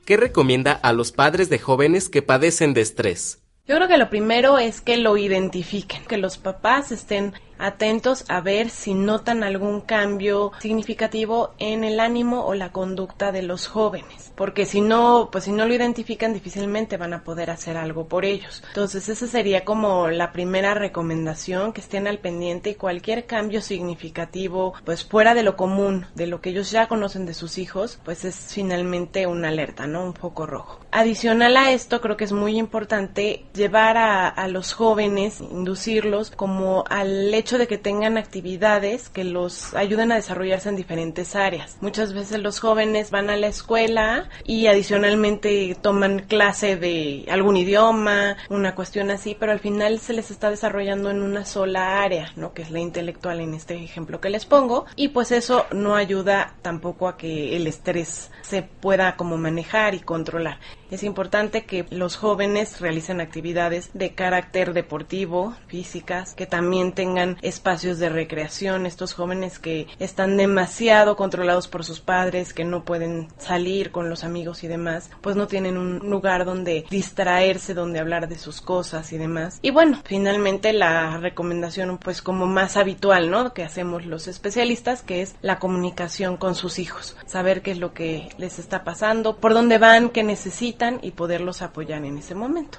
¿Qué 0.07 0.17
recomienda 0.17 0.71
a 0.71 0.93
los 0.93 1.11
padres 1.11 1.51
de 1.51 1.59
jóvenes 1.59 2.09
que 2.09 2.23
padecen 2.23 2.75
de 2.75 2.81
estrés? 2.81 3.43
Yo 3.67 3.75
creo 3.75 3.89
que 3.89 3.99
lo 3.99 4.09
primero 4.09 4.57
es 4.57 4.81
que 4.81 4.99
lo 4.99 5.17
identifiquen, 5.17 6.05
que 6.05 6.17
los 6.17 6.39
papás 6.39 6.93
estén 6.93 7.35
atentos 7.59 8.25
a 8.29 8.41
ver 8.41 8.71
si 8.71 8.95
notan 8.95 9.43
algún 9.43 9.81
cambio 9.81 10.53
significativo 10.61 11.55
en 11.59 11.85
el 11.85 12.01
ánimo 12.01 12.45
o 12.45 12.55
la 12.55 12.73
conducta 12.73 13.33
de 13.33 13.43
los 13.43 13.67
jóvenes, 13.67 14.33
porque 14.35 14.67
si 14.67 14.81
no, 14.81 15.29
pues 15.31 15.45
si 15.45 15.53
no 15.53 15.67
lo 15.67 15.75
identifican 15.75 16.33
difícilmente 16.33 16.97
van 16.97 17.15
a 17.15 17.25
poder 17.25 17.51
hacer 17.51 17.77
algo 17.77 18.07
por 18.07 18.25
ellos. 18.25 18.63
Entonces, 18.69 19.09
esa 19.09 19.27
sería 19.27 19.65
como 19.65 20.09
la 20.09 20.33
primera 20.33 20.75
recomendación, 20.75 21.73
que 21.73 21.81
estén 21.81 22.07
al 22.07 22.19
pendiente 22.19 22.71
y 22.71 22.75
cualquier 22.75 23.27
cambio 23.27 23.61
significativo, 23.61 24.75
pues 24.85 25.05
fuera 25.05 25.35
de 25.35 25.43
lo 25.43 25.57
común, 25.57 26.07
de 26.15 26.27
lo 26.27 26.41
que 26.41 26.51
ellos 26.51 26.71
ya 26.71 26.89
conocen 26.89 27.27
de 27.27 27.35
sus 27.35 27.59
hijos, 27.59 27.99
pues 28.05 28.25
es 28.25 28.37
finalmente 28.53 29.27
una 29.27 29.49
alerta, 29.49 29.87
¿no? 29.87 30.05
Un 30.05 30.15
foco 30.15 30.47
rojo. 30.47 30.81
Adicional 30.91 31.57
a 31.57 31.73
esto, 31.73 32.01
creo 32.01 32.17
que 32.17 32.25
es 32.25 32.33
muy 32.33 32.59
importante 32.59 33.45
llevar 33.55 33.97
a, 33.97 34.29
a 34.29 34.49
los 34.49 34.73
jóvenes, 34.73 35.41
inducirlos 35.41 36.31
como 36.31 36.85
al 36.89 37.33
hecho 37.35 37.59
de 37.59 37.67
que 37.67 37.79
tengan 37.79 38.17
actividades 38.17 39.09
que 39.09 39.25
los 39.25 39.75
ayuden 39.75 40.13
a 40.13 40.17
desarrollarse 40.17 40.69
en 40.69 40.77
diferentes 40.77 41.37
áreas. 41.37 41.77
Muchas 41.81 42.13
veces 42.13 42.41
los 42.41 42.61
jóvenes 42.61 43.11
van 43.11 43.31
a 43.31 43.37
la 43.37 43.49
escuela 43.49 44.29
y 44.45 44.67
adicionalmente 44.67 45.77
toman 45.81 46.21
clase 46.21 46.77
de 46.77 47.27
algún 47.31 47.57
idioma, 47.57 48.37
una 48.49 48.75
cuestión 48.75 49.11
así, 49.11 49.37
pero 49.39 49.53
al 49.53 49.61
final 49.61 49.99
se 49.99 50.13
les 50.13 50.31
está 50.31 50.51
desarrollando 50.51 51.11
en 51.11 51.23
una 51.23 51.45
sola 51.45 52.03
área, 52.03 52.33
¿no? 52.37 52.55
Que 52.55 52.63
es 52.63 52.71
la 52.71 52.81
intelectual 52.81 53.41
en 53.41 53.55
este 53.55 53.75
ejemplo 53.83 54.21
que 54.21 54.31
les 54.31 54.47
pongo. 54.47 54.87
Y 54.97 55.09
pues 55.09 55.33
eso 55.33 55.67
no 55.73 55.97
ayuda 55.97 56.55
tampoco 56.63 57.09
a 57.09 57.17
que 57.17 57.57
el 57.57 57.67
estrés 57.67 58.31
se 58.43 58.63
pueda 58.63 59.17
como 59.17 59.37
manejar 59.37 59.95
y 59.95 60.01
controlar. 60.01 60.59
Es 60.91 61.03
importante 61.03 61.65
que 61.65 61.85
los 61.91 62.17
jóvenes 62.17 62.81
realicen 62.81 63.21
actividades 63.21 63.91
de 63.93 64.15
carácter 64.15 64.73
deportivo, 64.73 65.57
físicas, 65.67 66.35
que 66.35 66.47
también 66.47 66.93
tengan 66.93 67.39
espacios 67.43 67.99
de 67.99 68.09
recreación. 68.09 68.87
Estos 68.87 69.13
jóvenes 69.13 69.59
que 69.59 69.89
están 69.99 70.37
demasiado 70.37 71.17
controlados 71.17 71.67
por 71.67 71.85
sus 71.85 72.01
padres, 72.01 72.53
que 72.53 72.65
no 72.65 72.85
pueden 72.85 73.29
salir 73.39 73.91
con 73.91 74.09
los 74.09 74.23
amigos 74.23 74.63
y 74.63 74.69
demás, 74.69 75.11
pues 75.23 75.35
no 75.35 75.49
tienen 75.49 75.77
un 75.77 75.99
lugar 75.99 76.45
donde 76.45 76.85
distraerse, 76.89 77.75
donde 77.75 77.99
hablar 77.99 78.29
de 78.29 78.39
sus 78.39 78.61
cosas 78.61 79.13
y 79.13 79.19
demás. 79.19 79.59
Y 79.63 79.71
bueno, 79.71 80.01
finalmente 80.05 80.73
la 80.73 81.19
recomendación 81.19 81.99
pues 81.99 82.23
como 82.23 82.47
más 82.47 82.77
habitual, 82.77 83.31
¿no? 83.31 83.53
Que 83.55 83.65
hacemos 83.65 84.07
los 84.07 84.29
especialistas, 84.29 85.03
que 85.03 85.23
es 85.23 85.35
la 85.43 85.59
comunicación 85.59 86.37
con 86.37 86.55
sus 86.55 86.79
hijos. 86.79 87.17
Saber 87.27 87.63
qué 87.63 87.73
es 87.73 87.79
lo 87.79 87.93
que 87.93 88.29
les 88.39 88.61
está 88.61 88.85
pasando, 88.85 89.39
por 89.39 89.53
dónde 89.53 89.79
van, 89.79 90.11
qué 90.11 90.23
necesitan 90.23 90.76
y 91.01 91.11
poderlos 91.13 91.63
apoyar 91.63 92.05
en 92.05 92.19
ese 92.19 92.35
momento. 92.35 92.79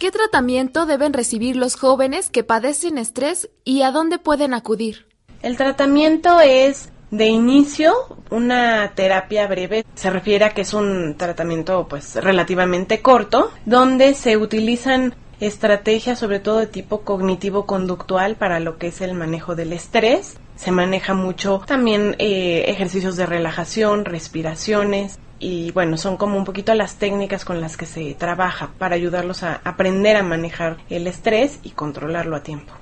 ¿Qué 0.00 0.10
tratamiento 0.10 0.84
deben 0.84 1.12
recibir 1.12 1.54
los 1.54 1.76
jóvenes 1.76 2.28
que 2.28 2.42
padecen 2.42 2.98
estrés 2.98 3.50
y 3.64 3.82
a 3.82 3.92
dónde 3.92 4.18
pueden 4.18 4.52
acudir? 4.52 5.06
El 5.42 5.56
tratamiento 5.56 6.40
es 6.40 6.90
de 7.12 7.26
inicio 7.26 7.94
una 8.30 8.92
terapia 8.94 9.46
breve 9.46 9.84
se 9.94 10.10
refiere 10.10 10.46
a 10.46 10.50
que 10.54 10.62
es 10.62 10.72
un 10.72 11.16
tratamiento 11.18 11.86
pues 11.86 12.16
relativamente 12.16 13.02
corto 13.02 13.52
donde 13.66 14.14
se 14.14 14.38
utilizan 14.38 15.14
estrategias 15.46 16.18
sobre 16.18 16.40
todo 16.40 16.58
de 16.58 16.66
tipo 16.66 17.02
cognitivo 17.02 17.66
conductual 17.66 18.36
para 18.36 18.60
lo 18.60 18.78
que 18.78 18.88
es 18.88 19.00
el 19.00 19.14
manejo 19.14 19.54
del 19.54 19.72
estrés 19.72 20.38
se 20.56 20.70
maneja 20.70 21.14
mucho 21.14 21.60
también 21.66 22.14
eh, 22.18 22.66
ejercicios 22.68 23.16
de 23.16 23.26
relajación, 23.26 24.04
respiraciones 24.04 25.18
y 25.40 25.72
bueno, 25.72 25.96
son 25.96 26.16
como 26.16 26.36
un 26.36 26.44
poquito 26.44 26.72
las 26.74 26.96
técnicas 26.96 27.44
con 27.44 27.60
las 27.60 27.76
que 27.76 27.84
se 27.84 28.14
trabaja 28.14 28.70
para 28.78 28.94
ayudarlos 28.94 29.42
a 29.42 29.60
aprender 29.64 30.16
a 30.16 30.22
manejar 30.22 30.76
el 30.88 31.08
estrés 31.08 31.58
y 31.64 31.70
controlarlo 31.70 32.36
a 32.36 32.44
tiempo. 32.44 32.72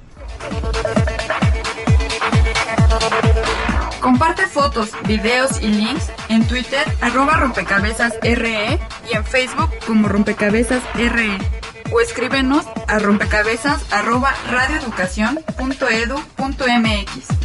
Comparte 4.03 4.47
fotos, 4.47 4.91
videos 5.07 5.63
y 5.63 5.69
links 5.69 6.13
en 6.29 6.47
Twitter 6.47 6.85
arroba 7.01 7.39
rompecabezas 7.39 8.19
RE 8.21 8.79
y 9.11 9.17
en 9.17 9.25
Facebook 9.25 9.71
como 9.87 10.09
rompecabezas 10.09 10.83
RE 10.95 11.60
o 11.93 12.01
escríbenos 12.01 12.67
a 12.89 12.99
rompecabezas 12.99 13.93
arroba 13.93 14.35
radioeducación.edu.mx. 14.51 17.41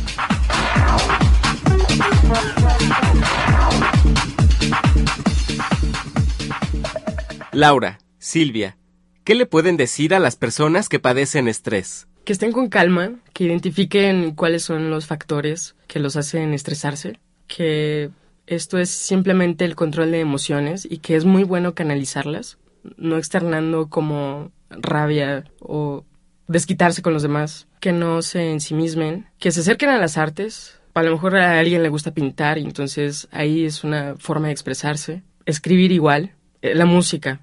Laura, 7.51 7.99
Silvia, 8.19 8.77
¿qué 9.23 9.33
le 9.33 9.45
pueden 9.45 9.77
decir 9.77 10.13
a 10.13 10.19
las 10.19 10.35
personas 10.35 10.89
que 10.89 10.99
padecen 10.99 11.47
estrés? 11.47 12.07
Que 12.25 12.33
estén 12.33 12.51
con 12.51 12.67
calma, 12.67 13.11
que 13.31 13.45
identifiquen 13.45 14.35
cuáles 14.35 14.63
son 14.63 14.89
los 14.89 15.05
factores 15.05 15.75
que 15.87 15.99
los 15.99 16.17
hacen 16.17 16.53
estresarse, 16.53 17.17
que 17.47 18.09
esto 18.45 18.77
es 18.77 18.89
simplemente 18.89 19.63
el 19.63 19.75
control 19.75 20.11
de 20.11 20.19
emociones 20.19 20.85
y 20.89 20.97
que 20.97 21.15
es 21.15 21.23
muy 21.23 21.43
bueno 21.43 21.75
canalizarlas, 21.75 22.57
no 22.97 23.17
externando 23.17 23.89
como 23.89 24.51
rabia 24.69 25.45
o 25.59 26.05
desquitarse 26.47 27.01
con 27.01 27.13
los 27.13 27.23
demás, 27.23 27.67
que 27.79 27.91
no 27.91 28.21
se 28.21 28.51
ensimismen, 28.51 29.27
que 29.39 29.51
se 29.51 29.61
acerquen 29.61 29.89
a 29.89 29.97
las 29.97 30.17
artes. 30.17 30.79
A 30.93 31.03
lo 31.03 31.11
mejor 31.11 31.35
a 31.35 31.59
alguien 31.59 31.83
le 31.83 31.89
gusta 31.89 32.13
pintar 32.13 32.57
y 32.57 32.63
entonces 32.63 33.27
ahí 33.31 33.65
es 33.65 33.83
una 33.83 34.15
forma 34.17 34.47
de 34.47 34.53
expresarse. 34.53 35.23
Escribir 35.45 35.91
igual, 35.91 36.33
eh, 36.61 36.73
la 36.73 36.85
música, 36.85 37.41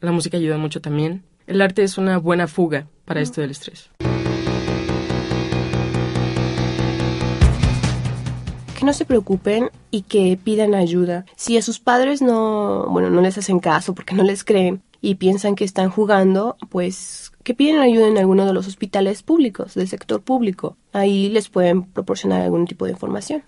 la 0.00 0.12
música 0.12 0.36
ayuda 0.36 0.58
mucho 0.58 0.80
también. 0.80 1.24
El 1.46 1.60
arte 1.60 1.82
es 1.82 1.98
una 1.98 2.18
buena 2.18 2.46
fuga 2.46 2.86
para 3.04 3.20
esto 3.20 3.40
del 3.40 3.50
estrés. 3.50 3.90
No 8.84 8.92
se 8.92 9.06
preocupen 9.06 9.70
y 9.90 10.02
que 10.02 10.38
pidan 10.44 10.74
ayuda. 10.74 11.24
Si 11.36 11.56
a 11.56 11.62
sus 11.62 11.80
padres 11.80 12.20
no, 12.20 12.86
bueno, 12.90 13.08
no 13.08 13.22
les 13.22 13.38
hacen 13.38 13.58
caso 13.58 13.94
porque 13.94 14.14
no 14.14 14.22
les 14.22 14.44
creen 14.44 14.82
y 15.00 15.14
piensan 15.14 15.54
que 15.54 15.64
están 15.64 15.88
jugando, 15.88 16.58
pues 16.68 17.32
que 17.44 17.54
piden 17.54 17.78
ayuda 17.78 18.08
en 18.08 18.18
alguno 18.18 18.44
de 18.44 18.52
los 18.52 18.66
hospitales 18.66 19.22
públicos, 19.22 19.72
del 19.72 19.88
sector 19.88 20.20
público. 20.20 20.76
Ahí 20.92 21.30
les 21.30 21.48
pueden 21.48 21.84
proporcionar 21.84 22.42
algún 22.42 22.66
tipo 22.66 22.84
de 22.84 22.90
información. 22.90 23.42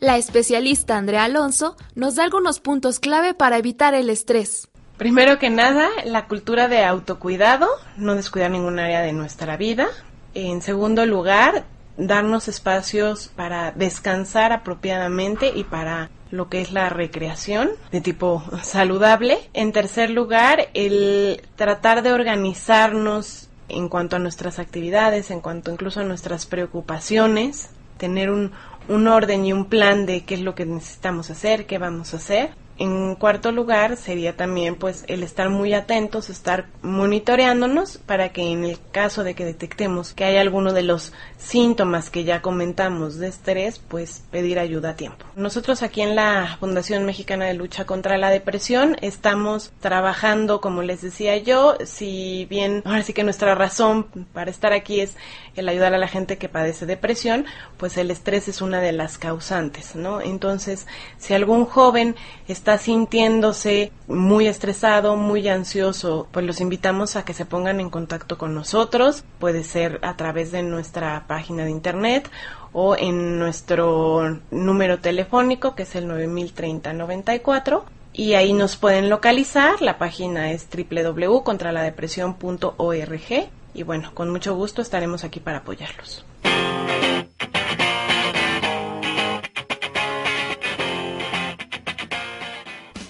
La 0.00 0.16
especialista 0.16 0.96
Andrea 0.96 1.24
Alonso 1.24 1.76
nos 1.94 2.14
da 2.14 2.24
algunos 2.24 2.58
puntos 2.60 3.00
clave 3.00 3.34
para 3.34 3.58
evitar 3.58 3.92
el 3.92 4.08
estrés. 4.08 4.68
Primero 4.98 5.38
que 5.38 5.48
nada, 5.48 5.88
la 6.04 6.26
cultura 6.26 6.66
de 6.66 6.84
autocuidado, 6.84 7.68
no 7.96 8.16
descuidar 8.16 8.50
ningún 8.50 8.80
área 8.80 9.00
de 9.00 9.12
nuestra 9.12 9.56
vida. 9.56 9.86
En 10.34 10.60
segundo 10.60 11.06
lugar, 11.06 11.66
darnos 11.96 12.48
espacios 12.48 13.30
para 13.36 13.70
descansar 13.70 14.52
apropiadamente 14.52 15.52
y 15.54 15.62
para 15.62 16.10
lo 16.32 16.48
que 16.48 16.60
es 16.60 16.72
la 16.72 16.88
recreación 16.88 17.70
de 17.92 18.00
tipo 18.00 18.42
saludable. 18.62 19.38
En 19.54 19.70
tercer 19.70 20.10
lugar, 20.10 20.68
el 20.74 21.42
tratar 21.54 22.02
de 22.02 22.12
organizarnos 22.12 23.48
en 23.68 23.88
cuanto 23.88 24.16
a 24.16 24.18
nuestras 24.18 24.58
actividades, 24.58 25.30
en 25.30 25.40
cuanto 25.40 25.70
incluso 25.70 26.00
a 26.00 26.04
nuestras 26.04 26.44
preocupaciones, 26.46 27.70
tener 27.98 28.30
un, 28.30 28.50
un 28.88 29.06
orden 29.06 29.44
y 29.44 29.52
un 29.52 29.66
plan 29.66 30.06
de 30.06 30.24
qué 30.24 30.34
es 30.34 30.40
lo 30.40 30.56
que 30.56 30.66
necesitamos 30.66 31.30
hacer, 31.30 31.66
qué 31.66 31.78
vamos 31.78 32.14
a 32.14 32.16
hacer. 32.16 32.50
En 32.78 33.16
cuarto 33.16 33.50
lugar 33.50 33.96
sería 33.96 34.36
también 34.36 34.76
pues 34.76 35.04
el 35.08 35.24
estar 35.24 35.50
muy 35.50 35.74
atentos, 35.74 36.30
estar 36.30 36.66
monitoreándonos 36.82 37.98
para 37.98 38.28
que 38.28 38.52
en 38.52 38.64
el 38.64 38.78
caso 38.92 39.24
de 39.24 39.34
que 39.34 39.44
detectemos 39.44 40.14
que 40.14 40.24
hay 40.24 40.36
alguno 40.36 40.72
de 40.72 40.82
los 40.82 41.12
síntomas 41.38 42.08
que 42.08 42.22
ya 42.22 42.40
comentamos 42.40 43.18
de 43.18 43.28
estrés, 43.28 43.80
pues 43.80 44.22
pedir 44.30 44.60
ayuda 44.60 44.90
a 44.90 44.96
tiempo. 44.96 45.26
Nosotros 45.34 45.82
aquí 45.82 46.02
en 46.02 46.14
la 46.14 46.56
Fundación 46.60 47.04
Mexicana 47.04 47.46
de 47.46 47.54
Lucha 47.54 47.84
contra 47.84 48.16
la 48.16 48.30
Depresión 48.30 48.96
estamos 49.00 49.72
trabajando, 49.80 50.60
como 50.60 50.82
les 50.82 51.02
decía 51.02 51.36
yo, 51.36 51.76
si 51.84 52.46
bien 52.48 52.82
ahora 52.84 53.02
sí 53.02 53.12
que 53.12 53.24
nuestra 53.24 53.56
razón 53.56 54.04
para 54.32 54.52
estar 54.52 54.72
aquí 54.72 55.00
es 55.00 55.16
el 55.56 55.68
ayudar 55.68 55.94
a 55.94 55.98
la 55.98 56.06
gente 56.06 56.38
que 56.38 56.48
padece 56.48 56.86
depresión, 56.86 57.44
pues 57.76 57.96
el 57.96 58.12
estrés 58.12 58.46
es 58.46 58.62
una 58.62 58.80
de 58.80 58.92
las 58.92 59.18
causantes, 59.18 59.96
¿no? 59.96 60.20
Entonces, 60.20 60.86
si 61.18 61.34
algún 61.34 61.64
joven 61.64 62.14
está 62.46 62.67
sintiéndose 62.76 63.90
muy 64.06 64.46
estresado, 64.46 65.16
muy 65.16 65.48
ansioso, 65.48 66.28
pues 66.30 66.44
los 66.44 66.60
invitamos 66.60 67.16
a 67.16 67.24
que 67.24 67.32
se 67.32 67.46
pongan 67.46 67.80
en 67.80 67.88
contacto 67.88 68.36
con 68.36 68.54
nosotros, 68.54 69.24
puede 69.38 69.64
ser 69.64 69.98
a 70.02 70.14
través 70.16 70.52
de 70.52 70.62
nuestra 70.62 71.24
página 71.26 71.64
de 71.64 71.70
internet 71.70 72.30
o 72.72 72.96
en 72.96 73.38
nuestro 73.38 74.40
número 74.50 74.98
telefónico 74.98 75.74
que 75.74 75.84
es 75.84 75.94
el 75.94 76.06
903094 76.08 77.86
y 78.12 78.34
ahí 78.34 78.52
nos 78.52 78.76
pueden 78.76 79.08
localizar. 79.08 79.80
La 79.80 79.96
página 79.96 80.50
es 80.50 80.68
www.contraladepresión.org 80.68 83.48
y 83.74 83.82
bueno, 83.84 84.10
con 84.12 84.30
mucho 84.30 84.56
gusto 84.56 84.82
estaremos 84.82 85.24
aquí 85.24 85.40
para 85.40 85.58
apoyarlos. 85.58 86.24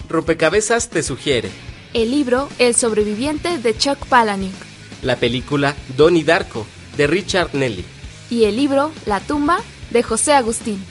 Rompecabezas 0.09 0.89
te 0.89 1.03
sugiere. 1.03 1.51
El 1.93 2.09
libro 2.09 2.49
El 2.57 2.73
sobreviviente 2.73 3.59
de 3.59 3.77
Chuck 3.77 4.07
Palahniuk. 4.07 4.55
La 5.03 5.15
película 5.17 5.75
Donnie 5.95 6.23
Darko 6.23 6.65
de 6.97 7.05
Richard 7.05 7.53
Nelly. 7.53 7.85
Y 8.31 8.45
el 8.45 8.57
libro 8.57 8.91
La 9.05 9.19
tumba 9.19 9.59
de 9.91 10.01
José 10.01 10.33
Agustín. 10.33 10.83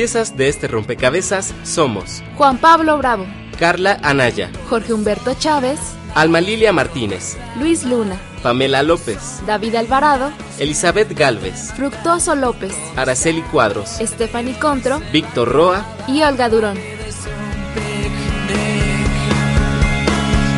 Piezas 0.00 0.34
de 0.34 0.48
este 0.48 0.66
rompecabezas 0.66 1.52
somos 1.62 2.22
Juan 2.38 2.56
Pablo 2.56 2.96
Bravo, 2.96 3.26
Carla 3.58 3.98
Anaya, 4.02 4.50
Jorge 4.70 4.94
Humberto 4.94 5.34
Chávez, 5.34 5.78
Alma 6.14 6.40
Lilia 6.40 6.72
Martínez, 6.72 7.36
Luis 7.58 7.84
Luna, 7.84 8.18
Pamela 8.42 8.82
López, 8.82 9.42
David 9.46 9.74
Alvarado, 9.74 10.32
Elizabeth 10.58 11.12
Galvez, 11.12 11.74
Fructuoso 11.76 12.34
López, 12.34 12.74
Araceli 12.96 13.42
Cuadros, 13.42 13.98
Stephanie 14.00 14.58
Contro 14.58 15.02
Víctor 15.12 15.52
Roa 15.52 15.84
y 16.08 16.22
Olga 16.22 16.48
Durón. 16.48 16.78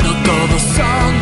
No 0.05 0.23
todos 0.25 0.63
son 0.63 1.22